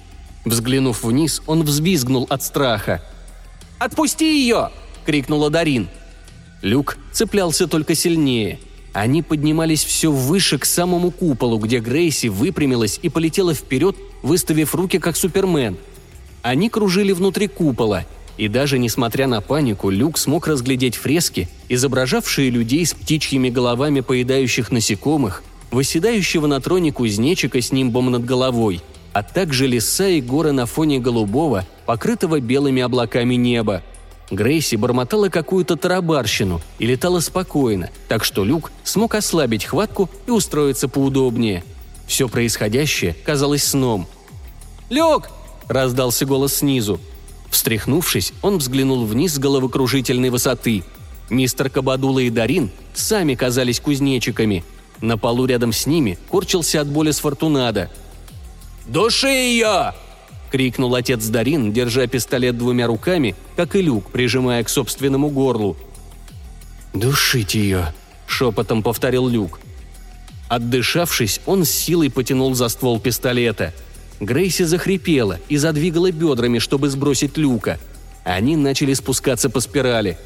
[0.45, 3.01] Взглянув вниз, он взвизгнул от страха–
[3.83, 4.69] Отпусти ее!»–
[5.05, 5.89] крикнула Дарин.
[6.61, 8.59] Люк цеплялся только сильнее.
[8.93, 14.99] Они поднимались все выше к самому куполу, где Грейси выпрямилась и полетела вперед, выставив руки
[14.99, 15.75] как Супермен.
[16.43, 18.05] Они кружили внутри купола,
[18.37, 24.71] и даже несмотря на панику, Люк смог разглядеть фрески, изображавшие людей с птичьими головами поедающих
[24.71, 28.81] насекомых, восседающего на троне кузнечика с нимбом над головой–
[29.13, 33.83] а также леса и горы на фоне голубого, покрытого белыми облаками неба.
[34.31, 40.87] Грейси бормотала какую-то тарабарщину и летала спокойно, так что Люк смог ослабить хватку и устроиться
[40.87, 41.63] поудобнее.
[42.07, 44.07] Все происходящее казалось сном.
[44.89, 45.29] «Люк!»–
[45.67, 46.99] раздался голос снизу.
[47.53, 50.83] Встряхнувшись, он взглянул вниз с головокружительной высоты.
[51.29, 54.65] Мистер Кабадула и Дарин сами казались кузнечиками.
[54.99, 57.89] На полу рядом с ними корчился от боли Сфортунада–
[58.85, 59.93] «Души ее!»–
[60.51, 65.77] крикнул отец Дарин, держа пистолет двумя руками, как и люк, прижимая к собственному горлу.
[66.93, 67.93] «Душить ее!»–
[68.27, 69.59] шепотом повторил люк.
[70.49, 73.73] Отдышавшись, он с силой потянул за ствол пистолета.
[74.25, 77.79] Грейси захрипела и задвигала бедрами, чтобы сбросить люка.
[78.23, 80.17] Они начали спускаться по спирали.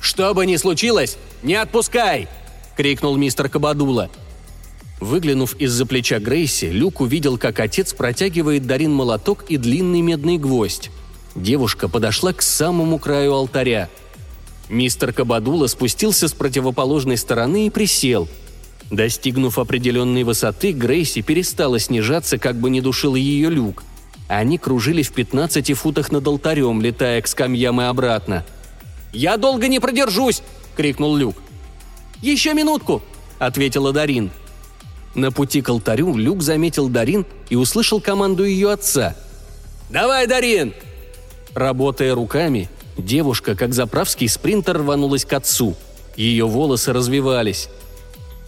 [0.00, 2.28] «Что бы ни случилось, не отпускай!»–
[2.76, 4.10] крикнул мистер Кабадула–
[5.02, 10.92] Выглянув из-за плеча Грейси, Люк увидел, как отец протягивает Дарин молоток и длинный медный гвоздь.
[11.34, 13.88] Девушка подошла к самому краю алтаря.
[14.68, 18.28] Мистер Кабадула спустился с противоположной стороны и присел.
[18.92, 23.82] Достигнув определенной высоты, Грейси перестала снижаться, как бы не душил ее люк.
[24.28, 28.44] Они кружили в 15 футах над алтарем, летая к скамьям и обратно.
[29.12, 30.42] «Я долго не продержусь!»–
[30.76, 31.34] крикнул Люк.
[32.22, 33.02] «Еще минутку!»–
[33.40, 34.30] ответила Дарин–
[35.14, 39.14] на пути к алтарю Люк заметил Дарин и услышал команду ее отца.
[39.90, 40.72] «Давай, Дарин!»
[41.54, 45.74] Работая руками, девушка, как заправский спринтер, рванулась к отцу.
[46.16, 47.68] Ее волосы развивались.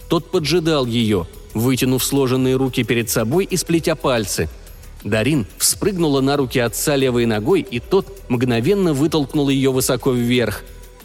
[0.09, 4.49] Тот поджидал ее, вытянув сложенные руки перед собой и сплетя пальцы.
[5.03, 10.63] Дарин вспрыгнула на руки отца левой ногой, и тот мгновенно вытолкнул ее высоко вверх.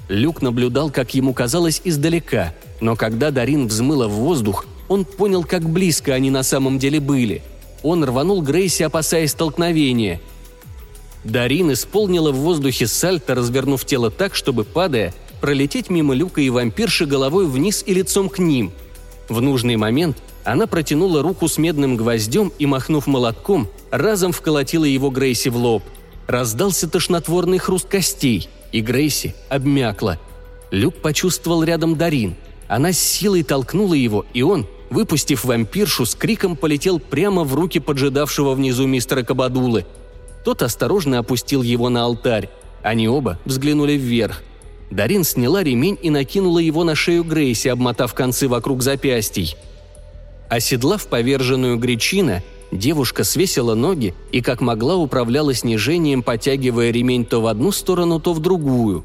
[0.09, 5.69] Люк наблюдал, как ему казалось, издалека, но когда Дарин взмыла в воздух, он понял, как
[5.69, 7.43] близко они на самом деле были.
[7.83, 10.21] Он рванул Грейси, опасаясь столкновения.
[11.23, 17.07] Дарин исполнила в воздухе сальто, развернув тело так, чтобы, падая, пролететь мимо люка и вампирши
[17.07, 18.73] головой вниз и лицом к ним.
[19.31, 25.09] В нужный момент она протянула руку с медным гвоздем и, махнув молотком, разом вколотила его
[25.09, 25.85] Грейси в лоб.
[26.27, 30.19] Раздался тошнотворный хруст костей, и Грейси обмякла.
[30.73, 32.35] Люк почувствовал рядом Дарин.
[32.67, 37.79] Она с силой толкнула его, и он, выпустив вампиршу, с криком полетел прямо в руки
[37.79, 39.87] поджидавшего внизу мистера Кабадулы.
[40.45, 42.51] Тот осторожно опустил его на алтарь.
[42.83, 44.43] Они оба взглянули вверх.
[44.91, 49.57] Дарин сняла ремень и накинула его на шею Грейси, обмотав концы вокруг запястий.
[50.49, 57.47] Оседлав поверженную гречина, девушка свесила ноги и как могла управляла снижением, потягивая ремень то в
[57.47, 59.05] одну сторону, то в другую.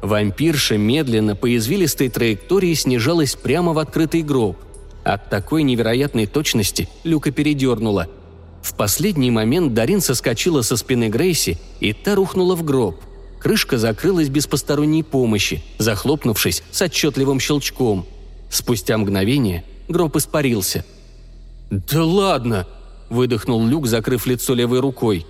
[0.00, 4.56] Вампирша медленно по извилистой траектории снижалась прямо в открытый гроб.
[5.04, 8.08] От такой невероятной точности Люка передернула.
[8.62, 12.96] В последний момент Дарин соскочила со спины Грейси, и та рухнула в гроб–
[13.46, 18.04] Крышка закрылась без посторонней помощи, захлопнувшись с отчетливым щелчком.
[18.50, 20.84] Спустя мгновение гроб испарился.
[21.70, 22.66] «Да ладно!»–
[23.08, 25.26] выдохнул Люк, закрыв лицо левой рукой.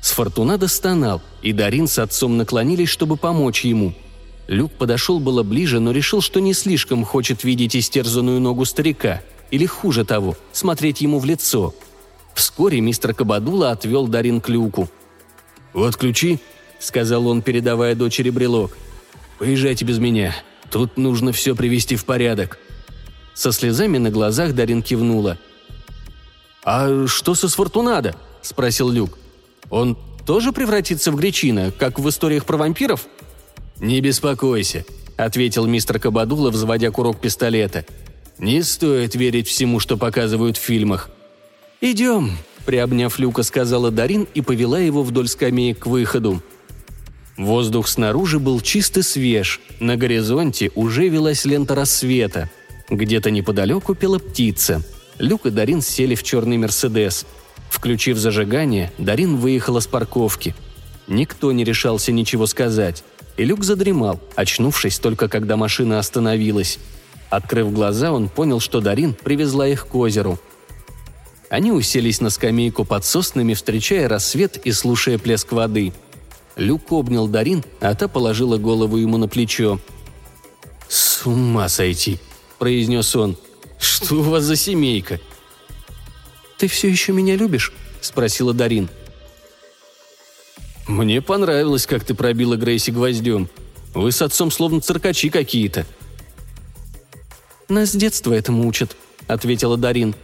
[0.00, 3.94] Сфортунадо стонал, и Дарин с отцом наклонились, чтобы помочь ему.
[4.46, 9.66] Люк подошел было ближе, но решил, что не слишком хочет видеть истерзанную ногу старика, или
[9.66, 11.74] хуже того, смотреть ему в лицо.
[12.36, 14.88] Вскоре мистер Кабадула отвел Дарин к Люку.
[15.72, 16.38] «Вот ключи»,—
[16.78, 18.76] сказал он, передавая дочери брелок.
[19.38, 20.34] «Поезжайте без меня.
[20.70, 22.58] Тут нужно все привести в порядок».
[23.34, 25.38] Со слезами на глазах Дарин кивнула.
[26.64, 29.16] «А что со Сфортунадо?»– спросил Люк.
[29.70, 33.06] «Он тоже превратится в гречина, как в историях про вампиров?»
[33.78, 34.84] «Не беспокойся»,–
[35.16, 37.86] ответил мистер Кабадула, взводя курок пистолета.
[38.38, 41.10] «Не стоит верить всему, что показывают в фильмах».
[41.80, 42.32] «Идем»,–
[42.66, 46.42] приобняв Люка, сказала Дарин и повела его вдоль скамеек к выходу.
[47.38, 52.50] Воздух снаружи был чисто свеж, на горизонте уже велась лента рассвета.
[52.90, 54.82] Где-то неподалеку пела птица.
[55.18, 57.26] Люк и Дарин сели в черный «Мерседес».
[57.70, 60.54] Включив зажигание, Дарин выехала с парковки.
[61.06, 63.04] Никто не решался ничего сказать.
[63.36, 66.80] И Люк задремал, очнувшись только когда машина остановилась.
[67.30, 70.40] Открыв глаза, он понял, что Дарин привезла их к озеру.
[71.50, 75.92] Они уселись на скамейку под соснами, встречая рассвет и слушая плеск воды–
[76.58, 79.80] Люк обнял Дарин, а та положила голову ему на плечо.
[80.88, 82.18] «С ума сойти!»–
[82.58, 83.36] произнес он.
[83.78, 85.20] «Что у вас за семейка?»
[86.58, 88.88] «Ты все еще меня любишь?»– спросила Дарин.
[90.88, 93.48] «Мне понравилось, как ты пробила Грейси гвоздем.
[93.94, 95.86] Вы с отцом словно циркачи какие-то».
[97.68, 98.96] «Нас с детства этому учат»,—
[99.28, 100.16] ответила Дарин.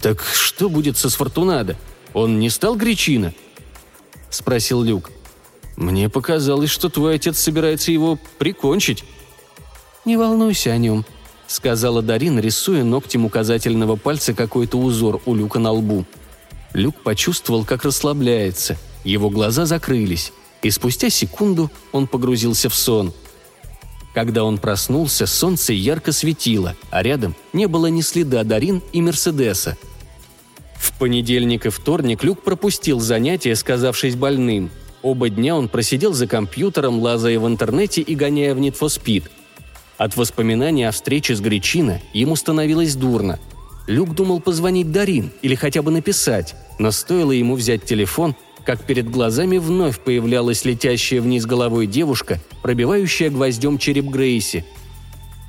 [0.00, 1.76] «Так что будет со Сфортунадо?
[2.14, 3.34] Он не стал гречина?»—
[4.30, 5.10] спросил Люк.
[5.76, 9.04] Мне показалось, что твой отец собирается его прикончить».
[10.04, 11.04] «Не волнуйся о нем»,—
[11.46, 16.04] сказала Дарин, рисуя ногтем указательного пальца какой-то узор у Люка на лбу.
[16.72, 18.76] Люк почувствовал, как расслабляется.
[19.04, 23.12] Его глаза закрылись, и спустя секунду он погрузился в сон.
[24.14, 29.76] Когда он проснулся, солнце ярко светило, а рядом не было ни следа Дарин и Мерседеса.
[30.76, 34.70] В понедельник и вторник Люк пропустил занятия, сказавшись больным—
[35.02, 39.24] Оба дня он просидел за компьютером, лазая в интернете и гоняя в Need for Speed.
[39.98, 43.38] От воспоминаний о встрече с Гречино ему становилось дурно.
[43.88, 49.10] Люк думал позвонить Дарин или хотя бы написать, но стоило ему взять телефон, как перед
[49.10, 54.64] глазами вновь появлялась летящая вниз головой девушка, пробивающая гвоздем череп Грейси.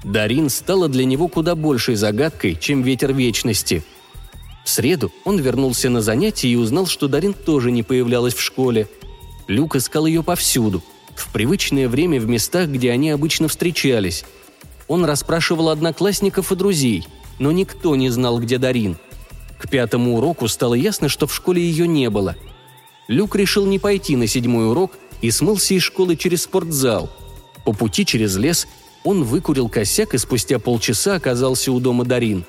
[0.03, 3.83] Дарин стала для него куда большей загадкой, чем ветер вечности.
[4.65, 8.87] В среду он вернулся на занятия и узнал, что Дарин тоже не появлялась в школе–
[9.47, 10.81] Люк искал ее повсюду,
[11.15, 14.25] в привычное время в местах, где они обычно встречались.
[14.87, 17.07] Он расспрашивал одноклассников и друзей,
[17.39, 18.97] но никто не знал, где Дарин.
[19.59, 22.35] К пятому уроку стало ясно, что в школе ее не было.
[23.07, 27.09] Люк решил не пойти на седьмой урок и смылся из школы через спортзал.
[27.65, 28.67] По пути через лес
[29.03, 32.45] он выкурил косяк и спустя полчаса оказался у дома Дарин.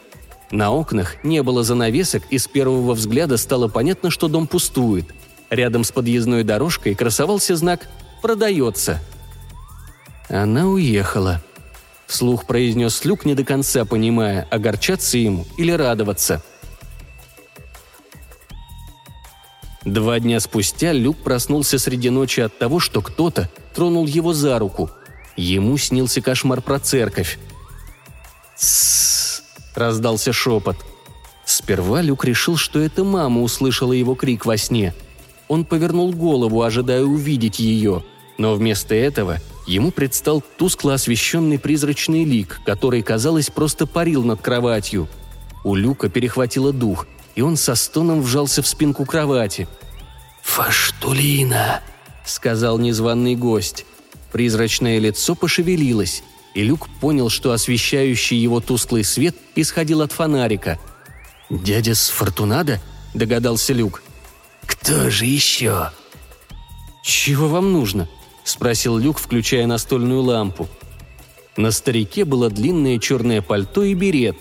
[0.51, 5.07] На окнах не было занавесок, и с первого взгляда стало понятно, что дом пустует–
[5.55, 7.86] Рядом с подъездной дорожкой красовался знак
[8.20, 9.00] «Продается».
[10.28, 11.44] Она уехала.
[12.09, 16.42] Вслух произнес Люк, не до конца понимая, огорчаться ему или радоваться.
[19.84, 24.90] Два дня спустя Люк проснулся среди ночи от того, что кто-то тронул его за руку.
[25.36, 27.38] Ему снился кошмар про церковь.
[28.57, 29.44] «Тссс!»–
[29.76, 30.78] раздался шепот.
[31.44, 34.92] Сперва Люк решил, что это мама услышала его крик во сне–
[35.49, 38.03] он повернул голову, ожидая увидеть ее,
[38.38, 45.09] но вместо этого ему предстал тускло освещенный призрачный лик, который, казалось, просто парил над кроватью.
[45.64, 49.66] У Люка перехватило дух, и он со стоном вжался в спинку кровати.
[50.42, 51.80] «Фаштулина!»—
[52.24, 53.86] сказал незваный гость.
[54.32, 56.22] Призрачное лицо пошевелилось,
[56.55, 60.78] и Люк понял, что освещающий его тусклый свет исходил от фонарика.
[61.51, 62.80] «Дядя с Фортунада?»–
[63.14, 64.03] догадался Люк.
[64.67, 65.91] «Кто же еще?»
[67.03, 68.09] «Чего вам нужно?»–
[68.45, 70.69] спросил Люк, включая настольную лампу.
[71.57, 74.37] На старике было длинное черное пальто и берет.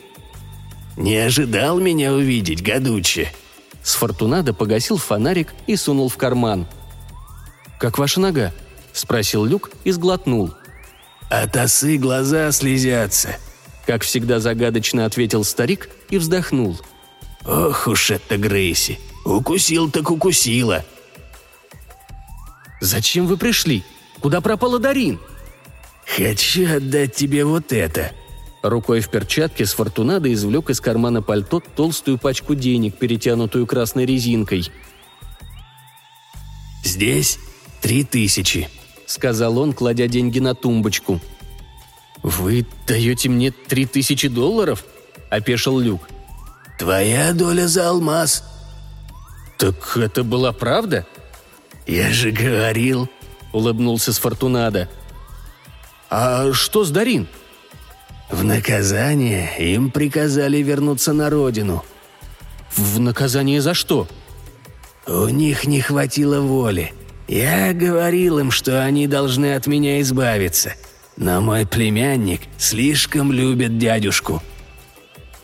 [0.97, 3.31] «Не ожидал меня увидеть, гадуче!»
[3.83, 6.67] С Фортунада погасил фонарик и сунул в карман.
[7.79, 8.53] «Как ваша нога?»–
[8.93, 10.53] спросил Люк и сглотнул.
[11.29, 13.37] «От осы глаза слезятся»,–
[13.85, 16.79] как всегда загадочно ответил старик и вздохнул.
[17.45, 18.99] «Ох уж это Грейси!
[19.25, 20.85] Укусил так укусила!»
[22.81, 23.83] «Зачем вы пришли?
[24.19, 25.19] Куда пропала Дарин?»
[26.05, 28.11] «Хочу отдать тебе вот это»,
[28.63, 34.71] Рукой в перчатке с Фортунадо извлек из кармана пальто толстую пачку денег, перетянутую красной резинкой.
[36.85, 37.39] «Здесь
[37.81, 38.69] три тысячи»,—
[39.05, 41.19] сказал он, кладя деньги на тумбочку.
[42.23, 44.85] «Вы даете мне три тысячи долларов?»—
[45.29, 46.07] опешил Люк.
[46.79, 48.45] «Твоя доля за алмаз».
[49.57, 51.05] «Так это была правда?»
[51.85, 53.09] «Я же говорил»,—
[53.51, 54.89] улыбнулся Сфортунадо.
[56.09, 57.27] «А что с Дарин?»
[58.33, 61.85] В наказание им приказали вернуться на родину.
[62.75, 64.07] В наказание за что?
[65.05, 66.93] У них не хватило воли.
[67.27, 70.73] Я говорил им, что они должны от меня избавиться.
[71.15, 74.41] Но мой племянник слишком любит дядюшку.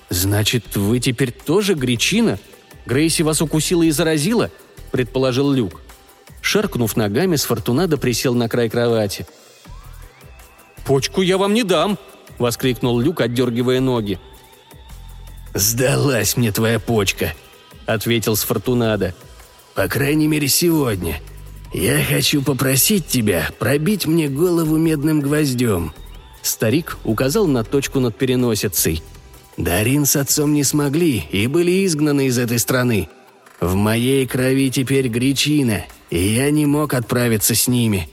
[0.09, 2.39] Значит, вы теперь тоже гречина?
[2.85, 4.49] Грейси вас укусила и заразила?
[4.91, 5.81] Предположил Люк.
[6.41, 9.27] Шаркнув ногами, Сфортунадо присел на край кровати.
[10.85, 11.97] «Почку я вам не дам!»–
[12.39, 14.19] воскликнул Люк, отдергивая ноги.
[15.53, 17.33] «Сдалась мне твоя почка»,–
[17.85, 19.13] ответил Сфортунадо.
[19.75, 21.21] «По крайней мере, сегодня.
[21.73, 25.93] Я хочу попросить тебя пробить мне голову медным гвоздем».
[26.41, 29.03] Старик указал на точку над переносицей.
[29.59, 33.09] «Дарин с отцом не смогли и были изгнаны из этой страны.
[33.59, 38.07] В моей крови теперь гречина, и я не мог отправиться с ними.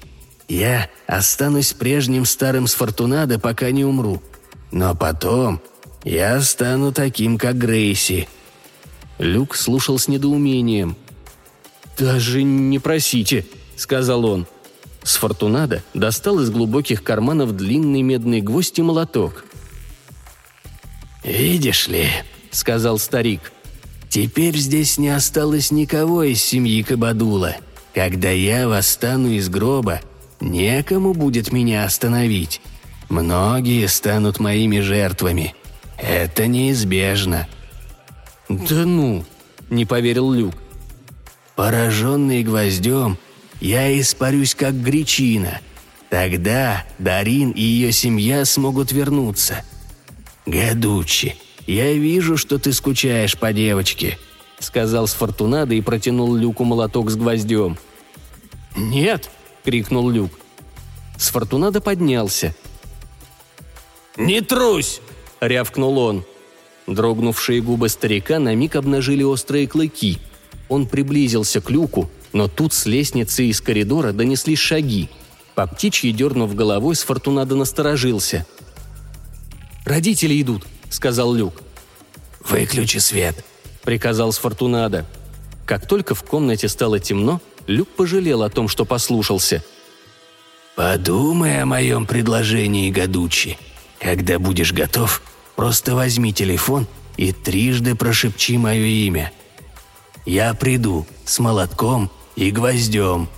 [0.49, 4.21] Я останусь прежним старым Сфортунадо, пока не умру.
[4.73, 5.61] Но потом
[6.03, 8.27] я стану таким, как Грейси».
[9.19, 10.97] Люк слушал с недоумением.
[11.97, 14.49] «Даже не просите»,— сказал он.
[15.05, 19.45] Сфортунадо достал из глубоких карманов длинный медный гвоздь и молоток.
[21.27, 22.09] «Видишь ли»,—
[22.53, 23.53] сказал старик,—
[24.09, 27.57] «теперь здесь не осталось никого из семьи Кабадула.
[27.95, 30.01] Когда я восстану из гроба,
[30.41, 32.61] Некому будет меня остановить.
[33.09, 35.55] Многие станут моими жертвами.
[35.99, 37.49] Это неизбежно».
[38.49, 39.25] «Да ну!»–
[39.71, 40.55] не поверил Люк.
[41.57, 43.19] «Пораженный гвоздем,
[43.61, 45.61] я испарюсь как гречина.
[46.11, 49.65] Тогда Дарин и ее семья смогут вернуться.
[50.47, 51.37] Гадучи,
[51.67, 54.19] я вижу, что ты скучаешь по девочке»,–
[54.59, 57.77] сказал Сфортунадо и протянул Люку молоток с гвоздем.
[58.77, 59.31] «Нет!»
[59.67, 60.31] крикнул Люк.
[61.19, 62.55] Сфортунадо поднялся.
[64.17, 65.01] «Не трусь!»–
[65.41, 66.25] рявкнул он.
[66.87, 70.21] Дрогнувшие губы старика на миг обнажили острые клыки.
[70.69, 75.09] Он приблизился к люку, но тут с лестницы из коридора донеслись шаги.
[75.57, 78.47] По птичьи дернув головой, Сфортунадо насторожился.
[79.87, 81.63] «Родители идут»,— сказал Люк.
[82.41, 83.45] «Выключи свет»,—
[83.83, 85.07] приказал Сфортунадо.
[85.65, 89.63] Как только в комнате стало темно, Люк пожалел о том, что послушался.
[90.75, 93.59] «Подумай о моем предложении, Гадучи.
[94.01, 95.23] Когда будешь готов,
[95.55, 99.33] просто возьми телефон и трижды прошепчи мое имя.
[100.25, 103.29] Я приду с молотком и гвоздем».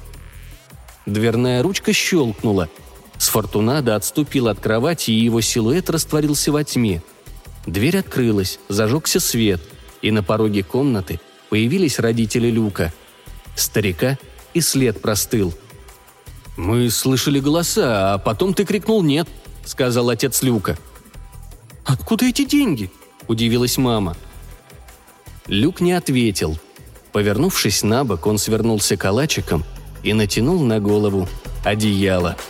[1.05, 2.71] Дверная ручка щелкнула.
[3.19, 7.03] Сфортунадо отступил от кровати, и его силуэт растворился во тьме.
[7.67, 9.61] Дверь открылась, зажегся свет,
[10.01, 12.93] и на пороге комнаты появились родители Люка–
[13.57, 14.19] старика,
[14.55, 15.53] и след простыл.
[16.57, 19.29] «Мы слышали голоса, а потом ты крикнул «нет»,—
[19.65, 20.79] сказал отец Люка.
[21.85, 22.91] «Откуда эти деньги?»–
[23.29, 24.17] удивилась мама.
[25.47, 26.59] Люк не ответил.
[27.13, 29.65] Повернувшись на бок, он свернулся калачиком
[30.03, 31.29] и натянул на голову
[31.65, 32.37] одеяло–